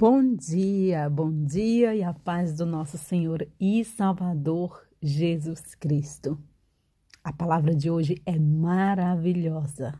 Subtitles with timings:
[0.00, 6.38] Bom dia, bom dia e a paz do nosso Senhor e Salvador Jesus Cristo.
[7.24, 9.98] A palavra de hoje é maravilhosa.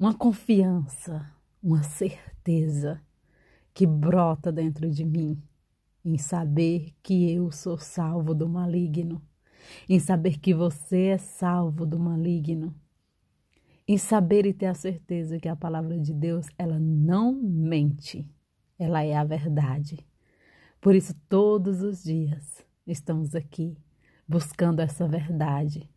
[0.00, 1.30] Uma confiança,
[1.62, 2.98] uma certeza
[3.74, 5.38] que brota dentro de mim
[6.02, 9.20] em saber que eu sou salvo do maligno,
[9.86, 12.74] em saber que você é salvo do maligno,
[13.86, 18.26] em saber e ter a certeza que a palavra de Deus, ela não mente
[18.82, 20.06] ela é a verdade.
[20.80, 23.76] Por isso, todos os dias estamos aqui
[24.26, 25.88] buscando essa verdade,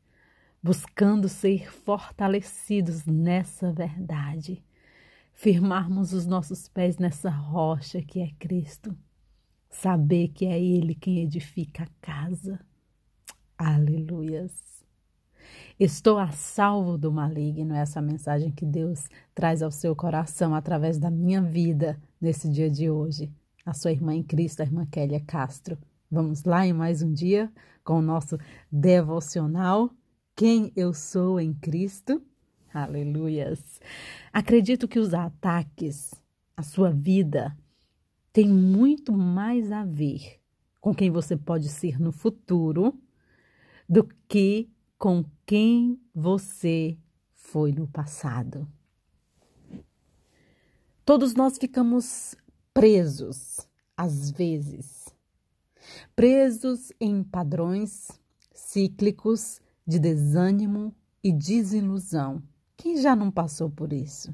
[0.61, 4.63] buscando ser fortalecidos nessa verdade,
[5.33, 8.95] firmarmos os nossos pés nessa rocha que é Cristo,
[9.69, 12.59] saber que é Ele quem edifica a casa.
[13.57, 14.74] Aleluias.
[15.79, 21.11] Estou a salvo do maligno, essa mensagem que Deus traz ao seu coração através da
[21.11, 23.31] minha vida nesse dia de hoje.
[23.65, 25.77] A sua irmã em Cristo, a irmã Kélia Castro.
[26.09, 27.51] Vamos lá em mais um dia
[27.83, 28.37] com o nosso
[28.71, 29.89] devocional.
[30.35, 32.21] Quem eu sou em Cristo?
[32.73, 33.79] Aleluias.
[34.31, 36.13] Acredito que os ataques
[36.55, 37.57] à sua vida
[38.31, 40.39] têm muito mais a ver
[40.81, 42.93] com quem você pode ser no futuro
[43.87, 46.97] do que com quem você
[47.33, 48.67] foi no passado.
[51.05, 52.35] Todos nós ficamos
[52.73, 55.05] presos, às vezes,
[56.15, 58.09] presos em padrões
[58.53, 62.41] cíclicos de desânimo e desilusão.
[62.75, 64.33] Quem já não passou por isso?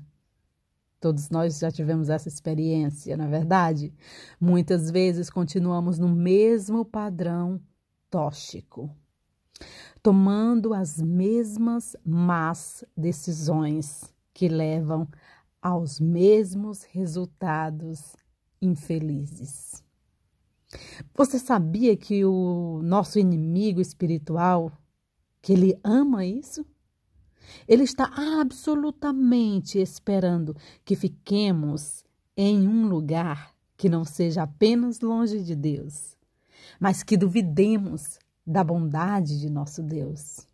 [0.99, 3.93] Todos nós já tivemos essa experiência, na é verdade?
[4.39, 7.59] Muitas vezes continuamos no mesmo padrão
[8.09, 8.95] tóxico
[10.01, 15.07] tomando as mesmas más decisões que levam
[15.61, 18.15] aos mesmos resultados
[18.61, 19.83] infelizes.
[21.13, 24.71] Você sabia que o nosso inimigo espiritual,
[25.41, 26.65] que ele ama isso?
[27.67, 28.09] Ele está
[28.39, 30.55] absolutamente esperando
[30.85, 32.03] que fiquemos
[32.35, 36.15] em um lugar que não seja apenas longe de Deus,
[36.79, 38.19] mas que duvidemos
[38.51, 40.45] da bondade de nosso Deus.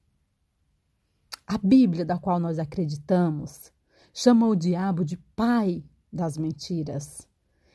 [1.48, 3.72] A Bíblia, da qual nós acreditamos,
[4.14, 7.28] chama o diabo de pai das mentiras.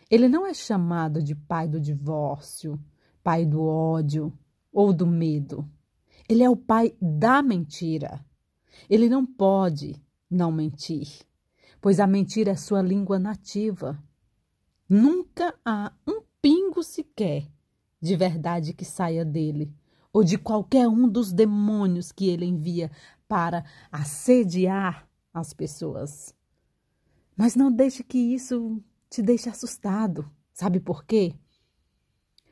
[0.08, 2.80] Ele não é chamado de pai do divórcio,
[3.22, 4.32] pai do ódio
[4.72, 5.68] ou do medo.
[6.28, 8.24] Ele é o pai da mentira.
[8.88, 10.00] Ele não pode
[10.30, 11.08] não mentir,
[11.80, 14.00] pois a mentira é sua língua nativa.
[14.88, 17.50] Nunca há um pingo sequer
[18.00, 19.72] de verdade que saia dele,
[20.12, 22.90] ou de qualquer um dos demônios que ele envia
[23.26, 26.34] para assediar as pessoas.
[27.36, 30.30] Mas não deixe que isso te deixe assustado.
[30.52, 31.34] Sabe por quê?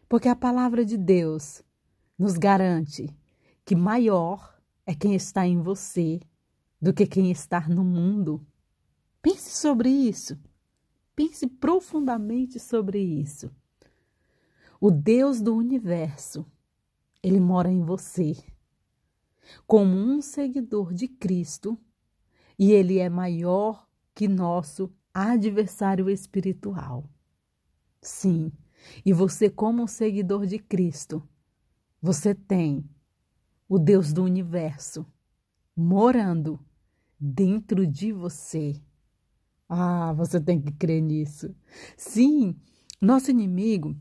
[0.09, 1.62] Porque a palavra de Deus
[2.19, 3.15] nos garante
[3.65, 6.20] que maior é quem está em você
[6.81, 8.44] do que quem está no mundo.
[9.20, 10.38] Pense sobre isso.
[11.15, 13.50] Pense profundamente sobre isso.
[14.81, 16.47] O Deus do universo
[17.22, 18.36] ele mora em você.
[19.66, 21.78] Como um seguidor de Cristo,
[22.58, 27.08] e ele é maior que nosso adversário espiritual.
[28.03, 28.53] Sim,
[29.04, 31.26] e você, como um seguidor de Cristo,
[32.00, 32.84] você tem
[33.69, 35.06] o Deus do universo
[35.76, 36.58] morando
[37.19, 38.81] dentro de você.
[39.69, 41.54] Ah, você tem que crer nisso.
[41.97, 42.56] Sim,
[43.00, 43.97] nosso inimigo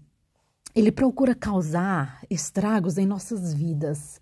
[0.79, 4.21] ele procura causar estragos em nossas vidas.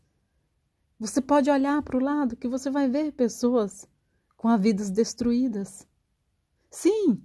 [1.00, 3.88] Você pode olhar para o lado que você vai ver pessoas
[4.36, 5.88] com as vidas destruídas.
[6.72, 7.22] Sim,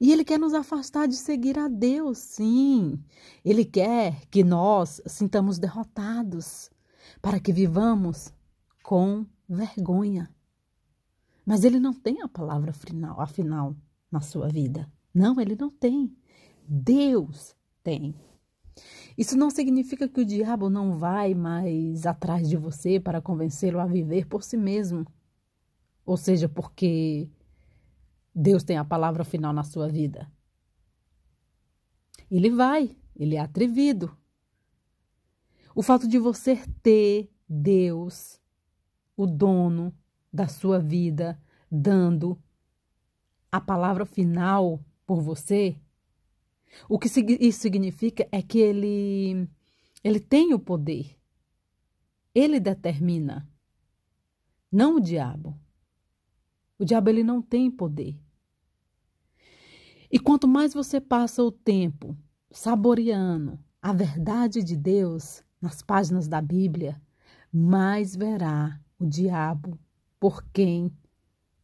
[0.00, 3.02] e ele quer nos afastar de seguir a Deus, sim.
[3.44, 6.70] Ele quer que nós sintamos derrotados,
[7.20, 8.32] para que vivamos
[8.84, 10.32] com vergonha.
[11.44, 13.74] Mas ele não tem a palavra final, afinal,
[14.12, 14.88] na sua vida.
[15.12, 16.16] Não, ele não tem.
[16.68, 18.14] Deus tem.
[19.16, 23.86] Isso não significa que o diabo não vai mais atrás de você para convencê-lo a
[23.86, 25.06] viver por si mesmo.
[26.04, 27.28] Ou seja, porque
[28.34, 30.30] Deus tem a palavra final na sua vida.
[32.30, 34.14] Ele vai, ele é atrevido.
[35.74, 38.40] O fato de você ter Deus,
[39.16, 39.94] o dono
[40.32, 41.40] da sua vida,
[41.70, 42.38] dando
[43.50, 45.76] a palavra final por você,
[46.88, 47.08] o que
[47.40, 49.48] isso significa é que ele,
[50.02, 51.16] ele tem o poder.
[52.34, 53.48] Ele determina,
[54.70, 55.58] não o diabo.
[56.78, 58.18] O diabo ele não tem poder.
[60.10, 62.16] E quanto mais você passa o tempo
[62.50, 67.00] saboreando a verdade de Deus nas páginas da Bíblia,
[67.52, 69.78] mais verá o diabo
[70.20, 70.92] por quem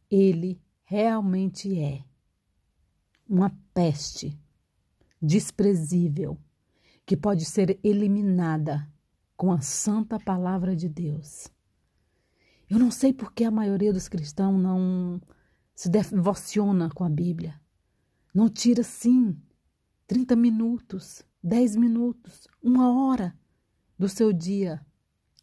[0.09, 2.03] ele realmente é.
[3.27, 4.37] Uma peste
[5.23, 6.37] desprezível
[7.05, 8.85] que pode ser eliminada
[9.37, 11.47] com a santa palavra de Deus.
[12.69, 15.21] Eu não sei por que a maioria dos cristãos não
[15.73, 17.59] se devociona com a Bíblia.
[18.33, 19.39] Não tira, sim,
[20.07, 23.33] 30 minutos, 10 minutos, uma hora
[23.97, 24.85] do seu dia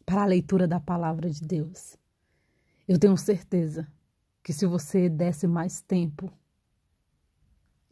[0.05, 1.97] para a leitura da palavra de Deus.
[2.87, 3.87] Eu tenho certeza
[4.43, 6.31] que se você desse mais tempo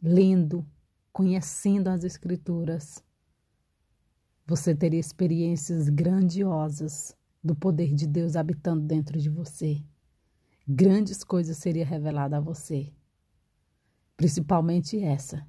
[0.02, 0.66] lendo,
[1.12, 3.02] conhecendo as Escrituras,
[4.46, 9.82] você teria experiências grandiosas do poder de Deus habitando dentro de você.
[10.66, 12.92] Grandes coisas seriam reveladas a você.
[14.16, 15.46] Principalmente essa,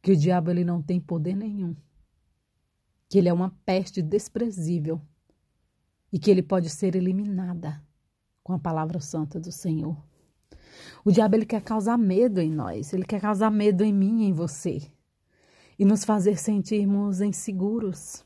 [0.00, 1.76] que o diabo ele não tem poder nenhum.
[3.08, 5.00] Que ele é uma peste desprezível
[6.12, 7.82] e que ele pode ser eliminada
[8.42, 9.96] com a palavra santa do Senhor.
[11.04, 14.32] O diabo ele quer causar medo em nós, ele quer causar medo em mim em
[14.32, 14.82] você
[15.78, 18.24] e nos fazer sentirmos inseguros.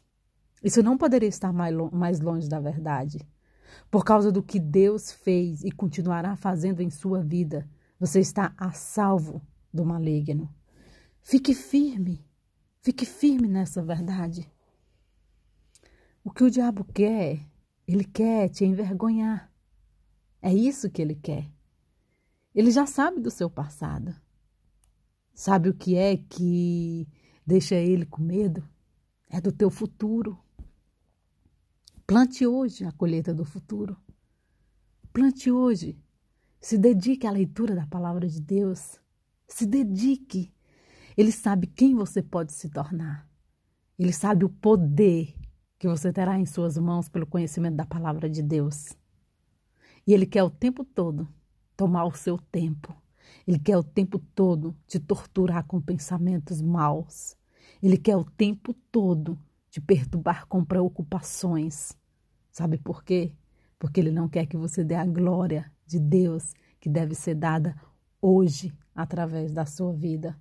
[0.62, 3.26] Isso não poderia estar mais longe da verdade.
[3.90, 7.68] Por causa do que Deus fez e continuará fazendo em sua vida,
[7.98, 9.40] você está a salvo
[9.72, 10.52] do maligno.
[11.22, 12.24] Fique firme,
[12.80, 14.50] fique firme nessa verdade.
[16.22, 17.40] O que o diabo quer,
[17.86, 19.52] ele quer te envergonhar.
[20.42, 21.50] É isso que ele quer.
[22.56, 24.16] Ele já sabe do seu passado.
[25.34, 27.06] Sabe o que é que
[27.46, 28.66] deixa ele com medo,
[29.28, 30.38] é do teu futuro.
[32.06, 33.94] Plante hoje a colheita do futuro.
[35.12, 36.00] Plante hoje.
[36.58, 38.98] Se dedique à leitura da palavra de Deus.
[39.46, 40.50] Se dedique.
[41.14, 43.28] Ele sabe quem você pode se tornar.
[43.98, 45.34] Ele sabe o poder
[45.78, 48.96] que você terá em suas mãos pelo conhecimento da palavra de Deus.
[50.06, 51.28] E Ele quer o tempo todo
[51.76, 52.94] tomar o seu tempo
[53.46, 57.36] ele quer o tempo todo te torturar com pensamentos maus.
[57.82, 59.38] Ele quer o tempo todo
[59.70, 61.96] te perturbar com preocupações.
[62.50, 63.32] Sabe por quê?
[63.78, 67.76] Porque ele não quer que você dê a glória de Deus que deve ser dada
[68.20, 70.36] hoje através da sua vida.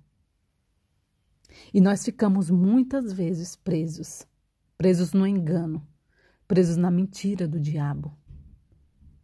[1.72, 4.26] E nós ficamos muitas vezes presos,
[4.76, 5.86] presos no engano,
[6.48, 8.12] presos na mentira do diabo.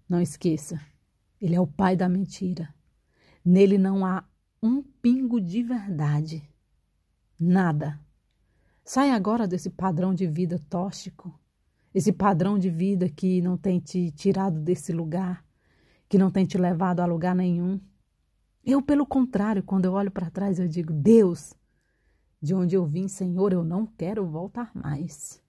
[0.08, 0.81] Não esqueça,
[1.43, 2.73] ele é o pai da mentira.
[3.44, 4.25] Nele não há
[4.62, 6.49] um pingo de verdade.
[7.37, 7.99] Nada.
[8.85, 11.37] Sai agora desse padrão de vida tóxico,
[11.93, 15.44] esse padrão de vida que não tem te tirado desse lugar,
[16.09, 17.81] que não tem te levado a lugar nenhum.
[18.65, 21.55] Eu, pelo contrário, quando eu olho para trás, eu digo: Deus,
[22.41, 25.43] de onde eu vim, Senhor, eu não quero voltar mais.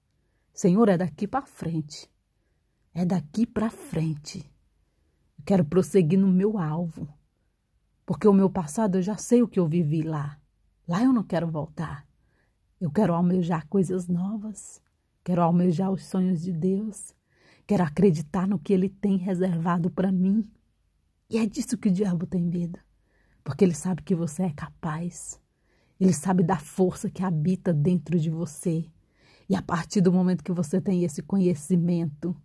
[0.51, 2.09] Senhor, é daqui para frente.
[2.95, 4.52] É daqui para frente.
[5.45, 7.07] Quero prosseguir no meu alvo.
[8.05, 10.39] Porque o meu passado eu já sei o que eu vivi lá.
[10.87, 12.05] Lá eu não quero voltar.
[12.79, 14.81] Eu quero almejar coisas novas.
[15.23, 17.13] Quero almejar os sonhos de Deus.
[17.65, 20.49] Quero acreditar no que Ele tem reservado para mim.
[21.29, 22.79] E é disso que o diabo tem medo.
[23.43, 25.41] Porque ele sabe que você é capaz.
[25.99, 28.85] Ele sabe da força que habita dentro de você.
[29.49, 32.35] E a partir do momento que você tem esse conhecimento,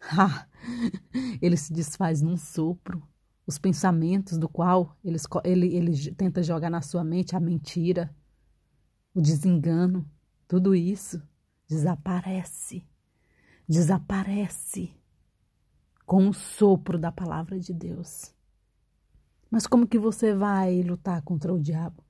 [0.00, 0.46] ah,
[1.40, 3.02] ele se desfaz num sopro
[3.46, 8.14] os pensamentos do qual ele, ele, ele tenta jogar na sua mente a mentira,
[9.14, 10.06] o desengano,
[10.46, 11.22] tudo isso
[11.66, 12.86] desaparece.
[13.66, 14.90] Desaparece
[16.04, 18.34] com o sopro da palavra de Deus.
[19.50, 22.04] Mas como que você vai lutar contra o diabo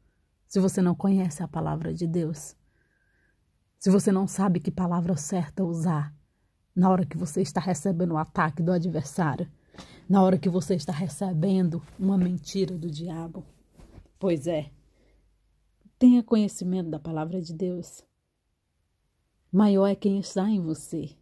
[0.49, 2.57] se você não conhece a palavra de Deus?
[3.79, 6.13] Se você não sabe que palavra certa usar
[6.79, 9.47] na hora que você está recebendo o ataque do adversário?
[10.09, 13.45] na hora que você está recebendo uma mentira do diabo.
[14.19, 14.71] Pois é,
[15.99, 18.03] tenha conhecimento da palavra de Deus.
[19.53, 21.15] Maior é quem está em você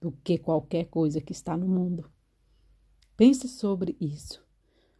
[0.00, 2.08] do que qualquer coisa que está no mundo.
[3.16, 4.44] Pense sobre isso.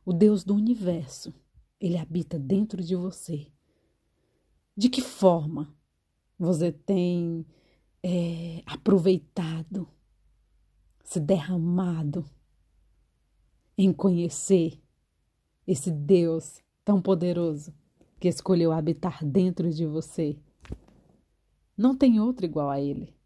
[0.05, 1.33] O Deus do universo,
[1.81, 3.47] ele habita dentro de você.
[4.77, 5.73] De que forma
[6.39, 7.47] você tem
[8.07, 9.89] é, aproveitado,
[11.03, 12.23] se derramado
[13.79, 14.79] em conhecer
[15.67, 17.73] esse Deus tão poderoso
[18.21, 20.39] que escolheu habitar dentro de você.
[21.75, 23.17] Não tem outro igual a ele.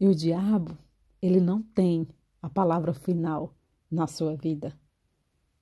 [0.00, 0.76] E o diabo,
[1.22, 2.08] ele não tem
[2.42, 3.54] a palavra final
[3.88, 4.76] na sua vida.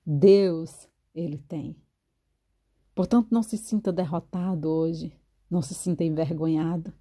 [0.03, 1.75] Deus, ele tem.
[2.95, 5.15] Portanto, não se sinta derrotado hoje,
[5.47, 6.91] não se sinta envergonhado.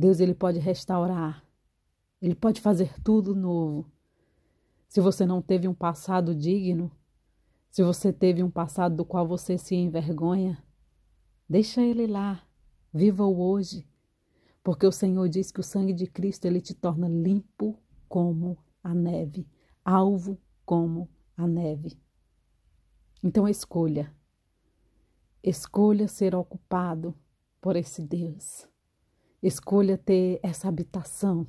[0.00, 1.44] Deus ele pode restaurar,
[2.22, 3.86] ele pode fazer tudo novo.
[4.88, 6.90] Se você não teve um passado digno,
[7.70, 10.64] se você teve um passado do qual você se envergonha,
[11.46, 12.42] deixa ele lá,
[12.90, 13.86] viva o hoje,
[14.64, 17.78] porque o Senhor diz que o sangue de Cristo ele te torna limpo
[18.08, 19.46] como a neve,
[19.84, 22.00] alvo como a neve.
[23.22, 24.10] Então escolha.
[25.42, 27.14] Escolha ser ocupado
[27.60, 28.66] por esse Deus.
[29.42, 31.46] Escolha ter essa habitação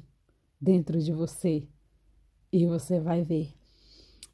[0.59, 1.67] dentro de você
[2.51, 3.53] e você vai ver.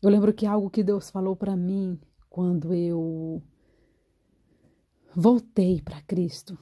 [0.01, 1.99] Eu lembro que algo que Deus falou para mim
[2.29, 3.41] quando eu
[5.15, 6.57] voltei para Cristo.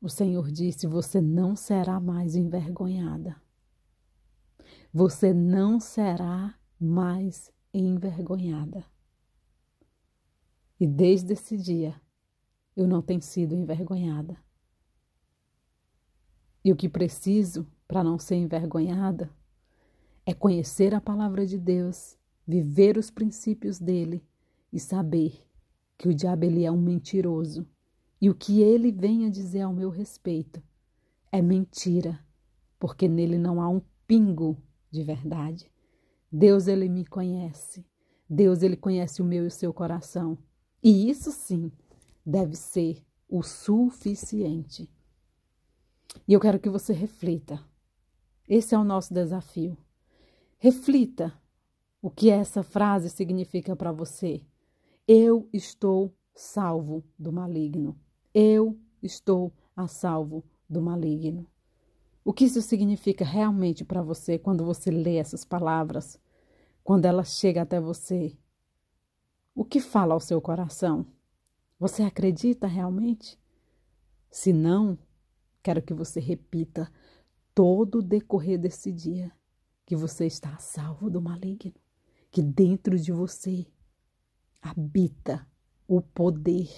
[0.00, 3.36] O Senhor disse: Você não será mais envergonhada.
[4.92, 8.84] Você não será mais envergonhada.
[10.78, 12.00] E desde esse dia,
[12.76, 14.36] eu não tenho sido envergonhada.
[16.64, 19.30] E o que preciso para não ser envergonhada
[20.26, 24.22] é conhecer a palavra de Deus, viver os princípios dele
[24.72, 25.44] e saber
[25.96, 27.66] que o diabo ele é um mentiroso
[28.20, 30.62] e o que ele vem a dizer ao meu respeito
[31.32, 32.18] é mentira,
[32.78, 34.56] porque nele não há um pingo
[34.90, 35.70] de verdade.
[36.30, 37.84] Deus ele me conhece.
[38.28, 40.38] Deus ele conhece o meu e o seu coração.
[40.82, 41.72] E isso sim
[42.24, 44.88] deve ser o suficiente.
[46.26, 47.62] E eu quero que você reflita.
[48.48, 49.76] Esse é o nosso desafio.
[50.58, 51.32] Reflita
[52.02, 54.42] o que essa frase significa para você.
[55.06, 57.98] Eu estou salvo do maligno.
[58.32, 61.46] Eu estou a salvo do maligno.
[62.24, 66.18] O que isso significa realmente para você quando você lê essas palavras,
[66.84, 68.36] quando ela chega até você?
[69.54, 71.06] O que fala ao seu coração?
[71.78, 73.38] Você acredita realmente?
[74.30, 74.98] Se não,
[75.62, 76.90] quero que você repita
[77.54, 79.32] todo o decorrer desse dia
[79.84, 81.74] que você está a salvo do maligno,
[82.30, 83.66] que dentro de você
[84.62, 85.44] habita
[85.88, 86.70] o poder,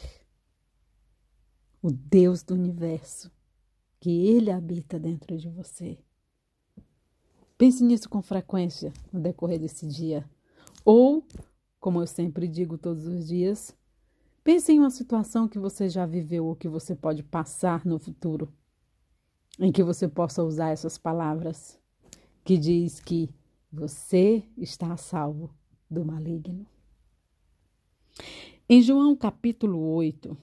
[1.83, 3.31] o Deus do universo,
[4.01, 5.99] que ele habita dentro de você.
[7.59, 10.29] Pense nisso com frequência no decorrer desse dia.
[10.85, 11.25] Ou,
[11.79, 13.77] como eu sempre digo todos os dias,
[14.43, 18.53] pense em uma situação que você já viveu ou que você pode passar no futuro,
[19.59, 21.79] em que você possa usar essas palavras
[22.45, 23.31] que diz que
[23.71, 25.55] você está a salvo
[25.91, 26.67] do maligno.
[28.69, 30.37] Em João capítulo 8,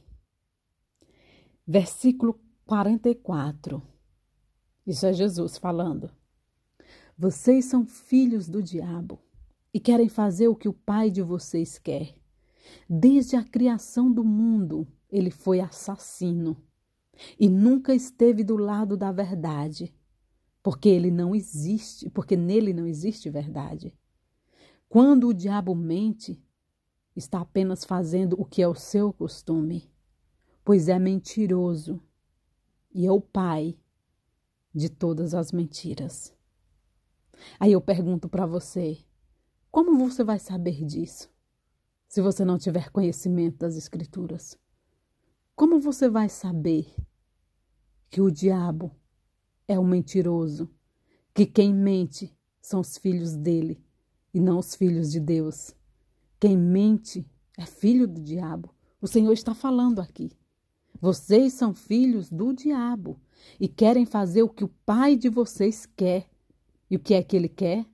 [1.68, 3.82] versículo 44,
[4.86, 6.12] isso é Jesus falando.
[7.18, 9.20] Vocês são filhos do diabo
[9.74, 12.16] e querem fazer o que o pai de vocês quer.
[12.90, 16.56] Desde a criação do mundo, ele foi assassino
[17.40, 19.94] e nunca esteve do lado da verdade
[20.62, 23.94] porque ele não existe, porque nele não existe verdade.
[24.88, 26.44] Quando o diabo mente,
[27.16, 29.90] está apenas fazendo o que é o seu costume,
[30.64, 32.02] pois é mentiroso
[32.94, 33.78] e é o pai
[34.74, 36.34] de todas as mentiras.
[37.60, 38.98] Aí eu pergunto para você:
[39.72, 41.32] como você vai saber disso?
[42.08, 44.58] Se você não tiver conhecimento das Escrituras,
[45.56, 46.94] como você vai saber
[48.10, 48.92] que o diabo
[49.68, 50.70] é o mentiroso,
[51.34, 53.84] que quem mente são os filhos dele
[54.34, 55.76] e não os filhos de Deus.
[56.40, 58.74] Quem mente é filho do diabo.
[59.02, 60.32] O Senhor está falando aqui.
[61.00, 63.20] Vocês são filhos do diabo
[63.60, 66.30] e querem fazer o que o pai de vocês quer.
[66.90, 67.86] E o que é que ele quer?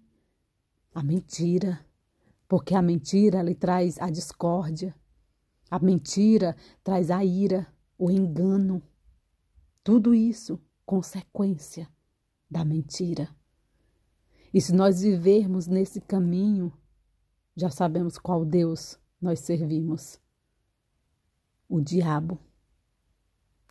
[0.93, 1.85] A mentira.
[2.47, 4.95] Porque a mentira lhe traz a discórdia.
[5.69, 7.67] A mentira traz a ira,
[7.97, 8.81] o engano.
[9.85, 11.87] Tudo isso consequência
[12.49, 13.29] da mentira.
[14.51, 16.73] E se nós vivermos nesse caminho,
[17.55, 20.19] já sabemos qual Deus nós servimos.
[21.69, 22.39] O diabo,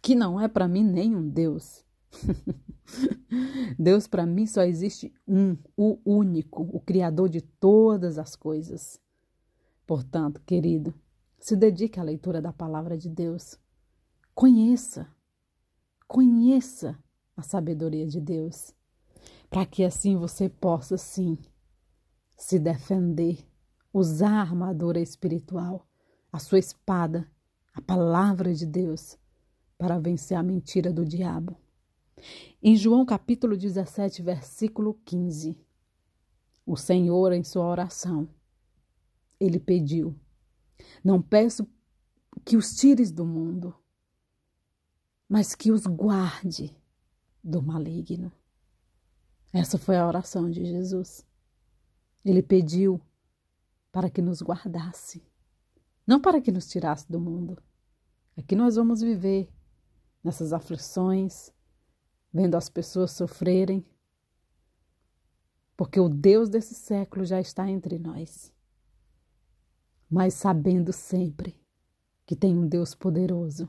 [0.00, 1.85] que não é para mim nenhum Deus.
[3.76, 9.00] Deus para mim só existe um, o único, o Criador de todas as coisas.
[9.85, 10.94] Portanto, querido,
[11.40, 13.59] se dedique à leitura da palavra de Deus.
[14.33, 15.12] Conheça,
[16.14, 16.97] conheça
[17.37, 18.73] a sabedoria de Deus,
[19.50, 21.37] para que assim você possa sim
[22.37, 23.44] se defender,
[23.92, 25.85] usar a armadura espiritual,
[26.30, 27.28] a sua espada,
[27.75, 29.18] a palavra de Deus,
[29.76, 31.56] para vencer a mentira do diabo.
[32.62, 35.59] Em João capítulo 17, versículo 15,
[36.64, 38.28] o Senhor, em sua oração,
[39.40, 40.14] ele pediu:
[41.02, 41.66] Não peço
[42.44, 43.75] que os tires do mundo,
[45.28, 46.76] mas que os guarde
[47.43, 48.33] do maligno.
[49.52, 51.26] Essa foi a oração de Jesus.
[52.25, 53.00] Ele pediu
[53.93, 55.23] para que nos guardasse,
[56.07, 57.62] não para que nos tirasse do mundo.
[58.37, 59.49] Aqui nós vamos viver
[60.23, 61.52] nessas aflições,
[62.33, 63.87] vendo as pessoas sofrerem,
[65.76, 68.52] porque o Deus desse século já está entre nós.
[70.11, 71.61] Mas sabendo sempre
[72.26, 73.69] que tem um Deus poderoso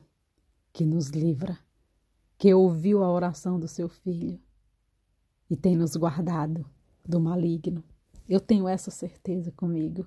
[0.75, 1.57] que nos livra,
[2.37, 4.37] que ouviu a oração do seu filho
[5.49, 6.69] e tem nos guardado
[7.07, 7.81] do maligno.
[8.27, 10.05] Eu tenho essa certeza comigo.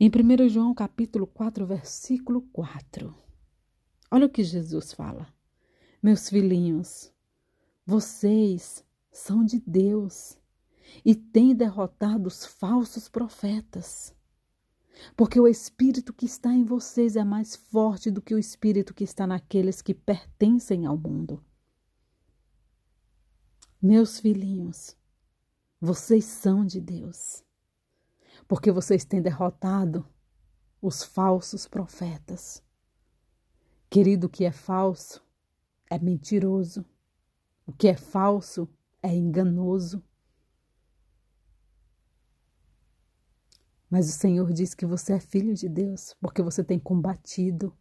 [0.00, 3.14] Em 1 João capítulo 4, versículo 4.
[4.10, 5.28] Olha o que Jesus fala.
[6.02, 7.12] Meus filhinhos,
[7.84, 10.38] vocês são de Deus
[11.04, 14.16] e têm derrotado os falsos profetas.
[15.16, 19.04] Porque o espírito que está em vocês é mais forte do que o espírito que
[19.04, 21.42] está naqueles que pertencem ao mundo.
[23.80, 24.96] Meus filhinhos,
[25.80, 27.42] vocês são de Deus,
[28.46, 30.06] porque vocês têm derrotado
[30.82, 32.62] os falsos profetas.
[33.88, 35.22] Querido, o que é falso
[35.88, 36.84] é mentiroso,
[37.66, 38.68] o que é falso
[39.02, 40.02] é enganoso.
[43.90, 47.76] Mas o Senhor diz que você é filho de Deus, porque você tem combatido,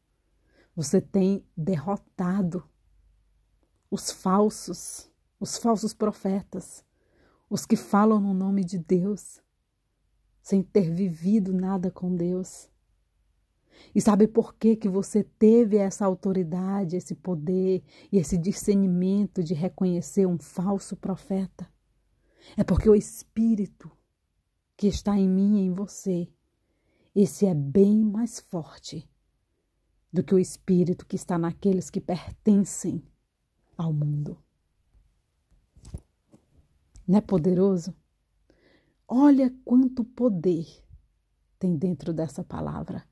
[0.75, 2.67] você tem derrotado
[3.91, 6.83] os falsos, os falsos profetas,
[7.47, 9.39] os que falam no nome de Deus,
[10.41, 12.67] sem ter vivido nada com Deus.
[13.93, 19.53] E sabe por que, que você teve essa autoridade, esse poder e esse discernimento de
[19.53, 21.71] reconhecer um falso profeta?
[22.57, 23.91] É porque o Espírito
[24.79, 26.31] que está em mim e em você,
[27.13, 29.11] esse é bem mais forte
[30.09, 33.03] do que o Espírito que está naqueles que pertencem
[33.77, 34.41] ao mundo.
[37.05, 37.93] Não é poderoso?
[39.05, 40.65] Olha quanto poder
[41.59, 43.05] tem dentro dessa palavra.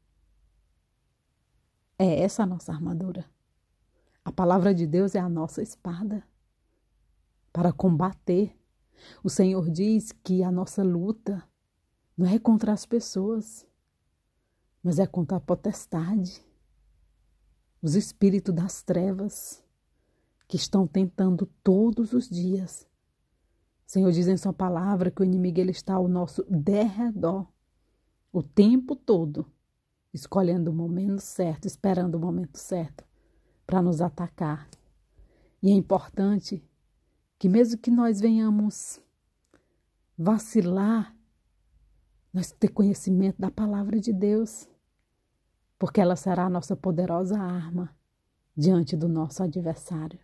[2.00, 3.30] É essa a nossa armadura.
[4.24, 6.26] A palavra de Deus é a nossa espada
[7.52, 8.58] para combater.
[9.22, 11.46] O Senhor diz que a nossa luta
[12.18, 13.66] não é contra as pessoas,
[14.84, 16.44] mas é contra a potestade,
[17.82, 19.64] os espíritos das trevas
[20.48, 22.88] que estão tentando todos os dias
[23.88, 27.48] Senhor diz em sua palavra que o inimigo ele está ao nosso derredor
[28.34, 29.46] o tempo todo,
[30.14, 33.06] escolhendo o momento certo, esperando o momento certo
[33.66, 34.68] para nos atacar.
[35.64, 36.62] E é importante
[37.40, 39.00] que mesmo que nós venhamos
[40.18, 41.16] vacilar,
[42.38, 44.70] nós ter conhecimento da palavra de Deus,
[45.80, 47.90] porque ela será a nossa poderosa arma
[48.56, 50.20] diante do nosso adversário.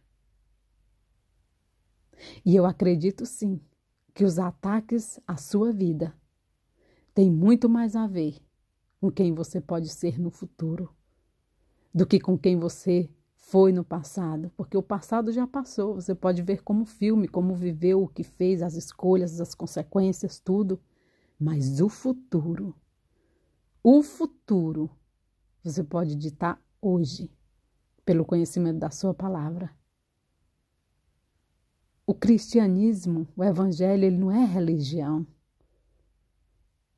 [2.45, 3.59] E eu acredito sim
[4.13, 6.13] que os ataques à sua vida
[7.15, 8.37] têm muito mais a ver
[9.01, 10.95] com quem você pode ser no futuro
[11.91, 16.43] do que com quem você foi no passado, porque o passado já passou, você pode
[16.43, 20.79] ver como filme, como viveu, o que fez, as escolhas, as consequências, tudo,
[21.43, 22.73] mas o futuro,
[23.83, 24.89] o futuro,
[25.61, 27.29] você pode ditar hoje,
[28.05, 29.69] pelo conhecimento da sua palavra.
[32.07, 35.27] O cristianismo, o evangelho, ele não é religião.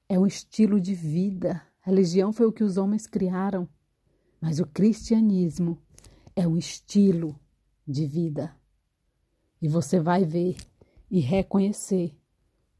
[0.08, 1.60] É um estilo de vida.
[1.82, 3.68] Religião foi o que os homens criaram,
[4.40, 5.82] mas o cristianismo
[6.36, 7.40] é um estilo
[7.88, 8.56] de vida.
[9.60, 10.56] E você vai ver
[11.10, 12.16] e reconhecer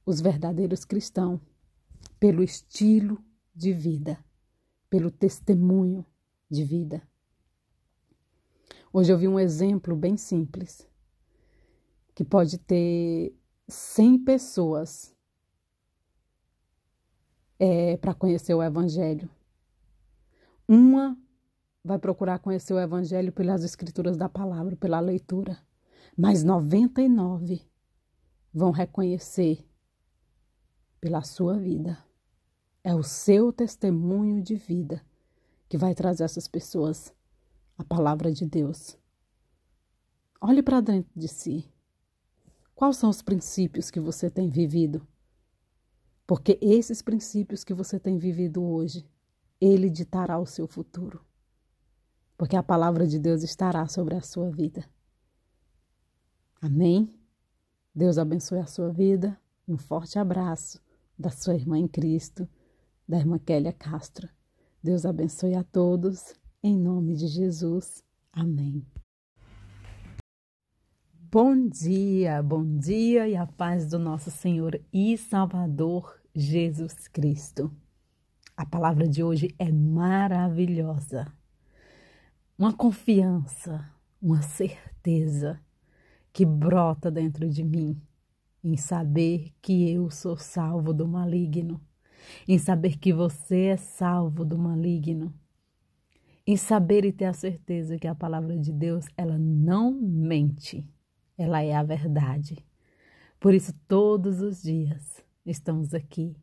[0.06, 1.55] os verdadeiros cristãos
[2.20, 4.24] pelo estilo de vida,
[4.90, 6.06] pelo testemunho
[6.50, 7.02] de vida.
[8.92, 10.88] Hoje eu vi um exemplo bem simples
[12.14, 13.36] que pode ter
[13.68, 15.14] 100 pessoas
[17.60, 19.30] é, para conhecer o Evangelho.
[20.68, 21.18] Uma
[21.84, 25.58] vai procurar conhecer o Evangelho pelas escrituras da palavra, pela leitura,
[26.18, 27.62] mas 99
[28.54, 29.68] vão reconhecer
[31.06, 32.04] pela sua vida.
[32.84, 35.06] É o seu testemunho de vida
[35.70, 37.14] que vai trazer essas pessoas
[37.78, 38.98] a palavra de Deus.
[40.42, 41.72] Olhe para dentro de si.
[42.74, 45.08] Quais são os princípios que você tem vivido?
[46.26, 49.08] Porque esses princípios que você tem vivido hoje,
[49.62, 51.24] ele ditará o seu futuro.
[52.36, 54.84] Porque a palavra de Deus estará sobre a sua vida.
[56.60, 57.14] Amém?
[57.94, 60.80] Deus abençoe a sua vida um forte abraço
[61.18, 62.48] da sua irmã em Cristo,
[63.08, 64.28] da irmã Kélia Castro.
[64.84, 68.04] Deus abençoe a todos em nome de Jesus.
[68.32, 68.86] Amém.
[71.32, 77.72] Bom dia, bom dia e a paz do nosso Senhor e Salvador Jesus Cristo.
[78.56, 81.28] A palavra de hoje é maravilhosa.
[82.58, 85.60] Uma confiança, uma certeza
[86.32, 88.02] que brota dentro de mim
[88.66, 91.80] em saber que eu sou salvo do maligno,
[92.48, 95.32] em saber que você é salvo do maligno,
[96.48, 100.84] em saber e ter a certeza que a palavra de Deus, ela não mente,
[101.38, 102.58] ela é a verdade.
[103.40, 106.36] Por isso, todos os dias estamos aqui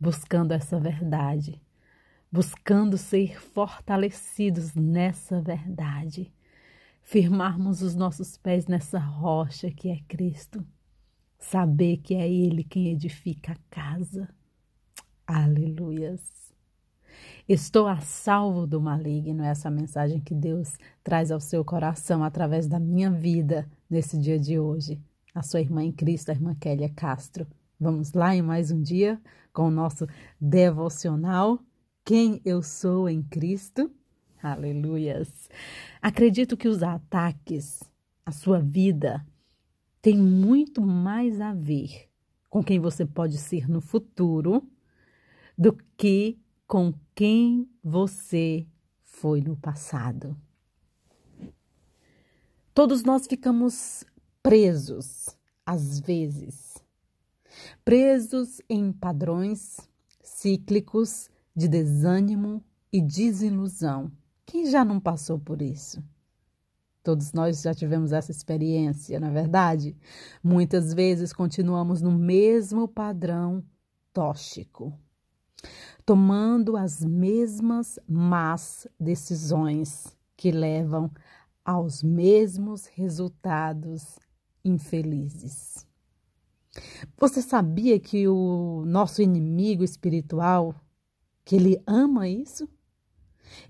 [0.00, 1.62] buscando essa verdade,
[2.30, 6.34] buscando ser fortalecidos nessa verdade,
[7.02, 10.66] firmarmos os nossos pés nessa rocha que é Cristo
[11.38, 14.28] Saber que é Ele quem edifica a casa.
[15.26, 16.38] Aleluias.
[17.48, 22.78] Estou a salvo do maligno, essa mensagem que Deus traz ao seu coração através da
[22.78, 25.00] minha vida nesse dia de hoje.
[25.34, 27.46] A sua irmã em Cristo, a irmã Kélia Castro.
[27.80, 29.20] Vamos lá em mais um dia
[29.52, 30.06] com o nosso
[30.40, 31.58] devocional.
[32.04, 33.90] Quem eu sou em Cristo?
[34.42, 35.48] Aleluias.
[36.02, 37.82] Acredito que os ataques
[38.26, 39.24] à sua vida
[40.00, 42.08] tem muito mais a ver
[42.48, 44.66] com quem você pode ser no futuro
[45.56, 48.66] do que com quem você
[49.02, 50.36] foi no passado.
[52.72, 54.04] Todos nós ficamos
[54.42, 56.76] presos, às vezes,
[57.84, 59.78] presos em padrões
[60.22, 64.12] cíclicos de desânimo e desilusão.
[64.46, 66.02] Quem já não passou por isso?
[67.08, 69.96] Todos nós já tivemos essa experiência, na é verdade?
[70.44, 73.64] Muitas vezes continuamos no mesmo padrão
[74.12, 74.92] tóxico,
[76.04, 81.10] tomando as mesmas más decisões que levam
[81.64, 84.18] aos mesmos resultados
[84.62, 85.86] infelizes.
[87.16, 90.74] Você sabia que o nosso inimigo espiritual,
[91.42, 92.68] que ele ama isso?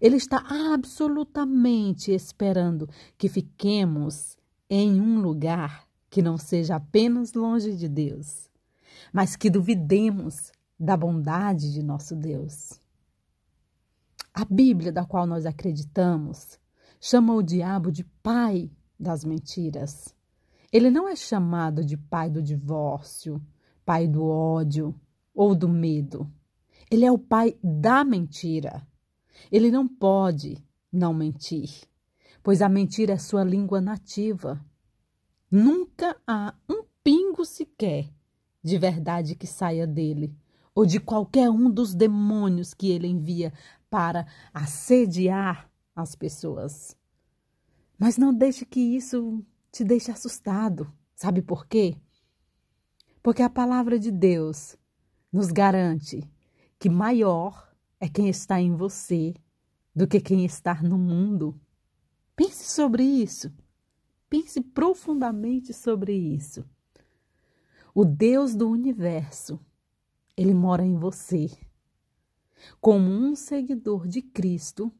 [0.00, 4.36] Ele está absolutamente esperando que fiquemos
[4.68, 8.50] em um lugar que não seja apenas longe de Deus,
[9.12, 12.80] mas que duvidemos da bondade de nosso Deus.
[14.32, 16.58] A Bíblia, da qual nós acreditamos,
[17.00, 20.14] chama o diabo de pai das mentiras.
[20.72, 23.42] Ele não é chamado de pai do divórcio,
[23.84, 24.94] pai do ódio
[25.34, 26.30] ou do medo.
[26.90, 28.86] Ele é o pai da mentira.
[29.50, 31.70] Ele não pode não mentir,
[32.42, 34.64] pois a mentira é sua língua nativa.
[35.50, 38.10] Nunca há um pingo sequer
[38.62, 40.34] de verdade que saia dele,
[40.74, 43.52] ou de qualquer um dos demônios que ele envia
[43.88, 46.96] para assediar as pessoas.
[47.98, 50.92] Mas não deixe que isso te deixe assustado.
[51.14, 51.96] Sabe por quê?
[53.22, 54.76] Porque a palavra de Deus
[55.32, 56.28] nos garante
[56.78, 57.67] que maior
[58.00, 59.34] é quem está em você
[59.94, 61.60] do que quem está no mundo.
[62.36, 63.52] Pense sobre isso.
[64.30, 66.64] Pense profundamente sobre isso.
[67.94, 69.58] O Deus do universo,
[70.36, 71.50] ele mora em você.
[72.80, 74.92] Como um seguidor de Cristo,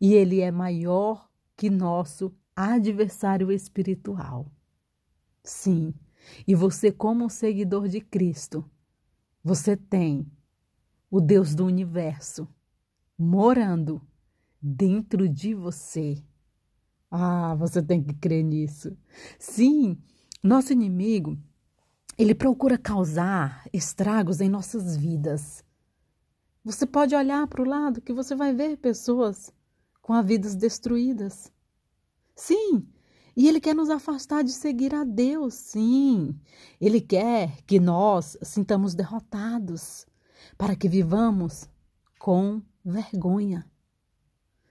[0.00, 4.50] e ele é maior que nosso adversário espiritual.
[5.42, 5.94] Sim,
[6.46, 8.68] e você, como um seguidor de Cristo,
[9.42, 10.30] você tem
[11.16, 12.46] o Deus do universo,
[13.16, 14.02] morando
[14.60, 16.22] dentro de você.
[17.10, 18.94] Ah, você tem que crer nisso.
[19.38, 19.96] Sim,
[20.42, 21.38] nosso inimigo,
[22.18, 25.64] ele procura causar estragos em nossas vidas.
[26.62, 29.50] Você pode olhar para o lado que você vai ver pessoas
[30.02, 31.50] com as vidas destruídas.
[32.34, 32.86] Sim,
[33.34, 36.38] e ele quer nos afastar de seguir a Deus, sim.
[36.78, 40.06] Ele quer que nós sintamos derrotados
[40.56, 41.68] para que vivamos
[42.18, 43.66] com vergonha.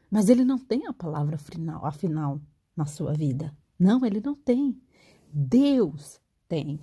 [0.10, 2.41] Mas ele não tem a palavra final, afinal
[2.76, 3.56] na sua vida.
[3.78, 4.80] Não, ele não tem.
[5.32, 6.80] Deus tem.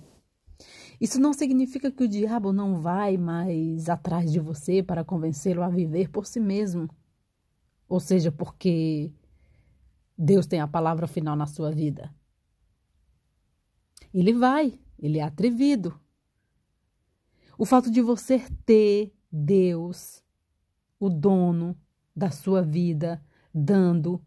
[0.99, 5.69] Isso não significa que o diabo não vai mais atrás de você para convencê-lo a
[5.69, 6.89] viver por si mesmo.
[7.89, 9.11] Ou seja, porque
[10.17, 12.13] Deus tem a palavra final na sua vida.
[14.13, 15.99] Ele vai, ele é atrevido,
[17.57, 20.23] o fato de você ter Deus,
[20.99, 21.77] o dono
[22.15, 24.23] da sua vida, dando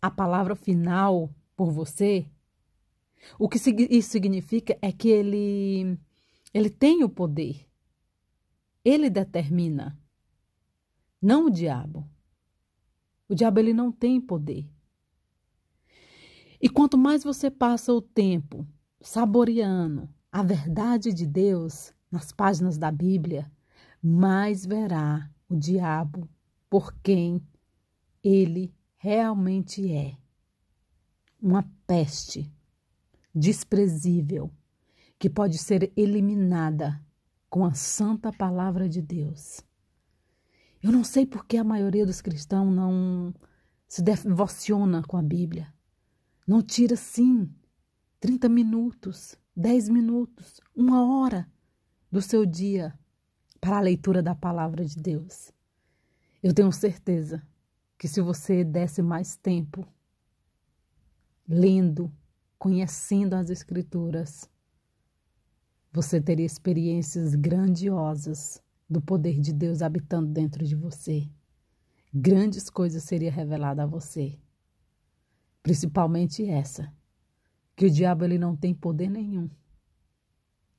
[0.00, 2.26] a palavra final por você,
[3.38, 3.58] o que
[3.90, 5.98] isso significa é que ele,
[6.52, 7.66] ele tem o poder.
[8.82, 9.98] Ele determina,
[11.20, 12.08] não o diabo.
[13.28, 14.66] O diabo ele não tem poder.
[16.60, 18.66] E quanto mais você passa o tempo
[19.00, 23.50] saboreando a verdade de Deus nas páginas da Bíblia,
[24.02, 26.28] mais verá o diabo
[26.68, 27.42] por quem
[28.22, 30.16] ele realmente é.
[31.40, 32.52] Uma peste
[33.34, 34.50] desprezível
[35.18, 37.00] que pode ser eliminada
[37.48, 39.60] com a santa palavra de Deus.
[40.82, 43.34] Eu não sei por que a maioria dos cristãos não
[43.86, 45.72] se devociona com a Bíblia.
[46.46, 47.52] Não tira, sim,
[48.18, 51.50] 30 minutos, 10 minutos, uma hora
[52.10, 52.92] do seu dia
[53.60, 55.52] para a leitura da palavra de Deus.
[56.42, 57.42] Eu tenho certeza
[57.98, 59.86] que se você desse mais tempo
[61.46, 62.10] lendo,
[62.58, 64.48] conhecendo as Escrituras,
[65.92, 71.28] você teria experiências grandiosas do poder de Deus habitando dentro de você.
[72.12, 74.38] Grandes coisas seriam reveladas a você.
[75.62, 76.92] Principalmente essa,
[77.76, 79.50] que o diabo ele não tem poder nenhum.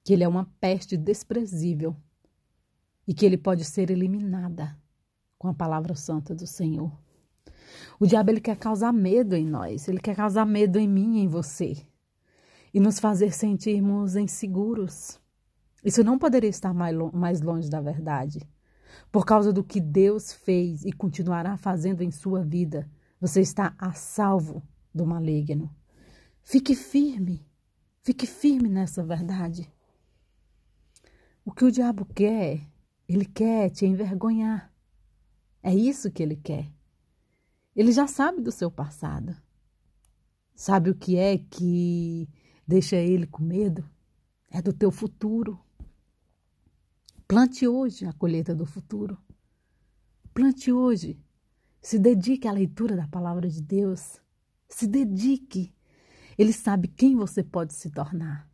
[0.03, 1.95] Que ele é uma peste desprezível
[3.07, 4.77] e que ele pode ser eliminada
[5.37, 6.91] com a palavra santa do Senhor.
[7.99, 11.19] O diabo ele quer causar medo em nós, ele quer causar medo em mim e
[11.21, 11.85] em você
[12.73, 15.19] e nos fazer sentirmos inseguros.
[15.83, 18.47] Isso não poderia estar mais longe da verdade.
[19.11, 23.93] Por causa do que Deus fez e continuará fazendo em sua vida, você está a
[23.93, 25.73] salvo do maligno.
[26.43, 27.45] Fique firme,
[28.03, 29.71] fique firme nessa verdade.
[31.43, 32.67] O que o diabo quer,
[33.07, 34.71] ele quer te envergonhar.
[35.63, 36.71] É isso que ele quer.
[37.75, 39.35] Ele já sabe do seu passado.
[40.53, 42.29] Sabe o que é que
[42.67, 43.83] deixa ele com medo?
[44.49, 45.59] É do teu futuro.
[47.27, 49.17] Plante hoje a colheita do futuro.
[50.33, 51.19] Plante hoje.
[51.81, 54.21] Se dedique à leitura da palavra de Deus.
[54.69, 55.73] Se dedique.
[56.37, 58.47] Ele sabe quem você pode se tornar.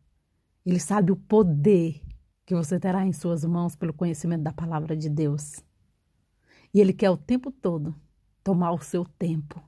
[0.66, 2.02] Ele sabe o poder
[2.48, 5.62] que você terá em suas mãos pelo conhecimento da palavra de Deus.
[6.74, 7.94] E ele quer o tempo todo
[8.42, 9.62] tomar o seu tempo.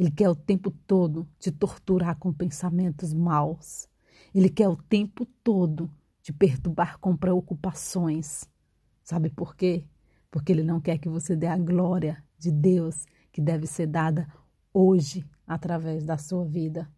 [0.00, 3.86] Ele quer o tempo todo te torturar com pensamentos maus.
[4.34, 5.90] Ele quer o tempo todo
[6.22, 8.48] te perturbar com preocupações.
[9.04, 9.84] Sabe por quê?
[10.30, 14.26] Porque ele não quer que você dê a glória de Deus que deve ser dada
[14.72, 16.90] hoje através da sua vida.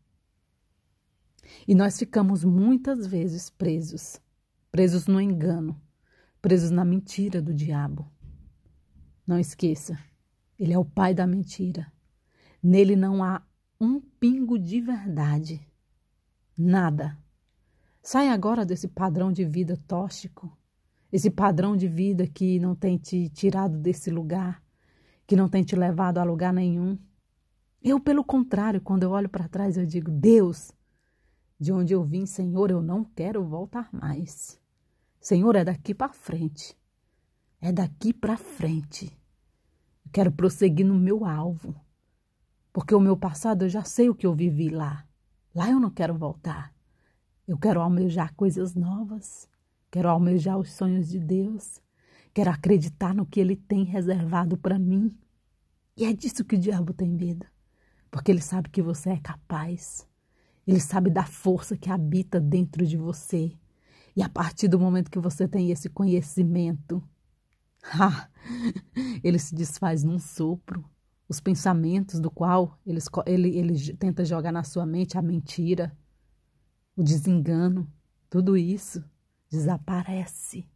[1.67, 4.21] E nós ficamos muitas vezes presos,
[4.75, 5.81] presos no engano,
[6.43, 8.11] presos na mentira do diabo.
[9.25, 9.97] Não esqueça,
[10.59, 11.93] ele é o pai da mentira.
[12.61, 13.41] Nele não há
[13.81, 15.65] um pingo de verdade.
[16.59, 17.17] Nada.
[18.03, 20.51] Sai agora desse padrão de vida tóxico,
[21.13, 24.61] esse padrão de vida que não tem te tirado desse lugar,
[25.25, 26.99] que não tem te levado a lugar nenhum.
[27.81, 30.73] Eu, pelo contrário, quando eu olho para trás, eu digo: Deus,
[31.61, 34.64] de onde eu vim, Senhor, eu não quero voltar mais.
[35.25, 36.77] Senhor, é daqui para frente.
[37.59, 39.07] É daqui para frente.
[40.05, 41.75] Eu quero prosseguir no meu alvo.
[42.71, 45.07] Porque o meu passado eu já sei o que eu vivi lá.
[45.55, 46.75] Lá eu não quero voltar.
[47.49, 49.49] Eu quero almejar coisas novas.
[49.91, 51.81] Quero almejar os sonhos de Deus.
[52.35, 55.11] Quero acreditar no que Ele tem reservado para mim.
[55.97, 57.47] E é disso que o diabo tem medo.
[58.11, 60.07] Porque ele sabe que você é capaz.
[60.67, 63.57] Ele sabe da força que habita dentro de você.
[64.17, 67.03] E a partir do momento que você tem esse conhecimento,
[67.85, 68.29] ah,
[69.23, 70.89] ele se desfaz num sopro
[71.29, 75.97] os pensamentos do qual ele, ele, ele tenta jogar na sua mente a mentira,
[76.97, 77.91] o desengano,
[78.31, 79.05] tudo isso
[79.51, 80.69] desaparece.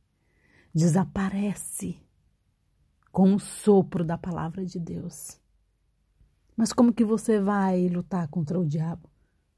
[0.74, 2.01] Desaparece
[3.11, 5.40] com o sopro da palavra de Deus.
[6.57, 9.09] Mas como que você vai lutar contra o diabo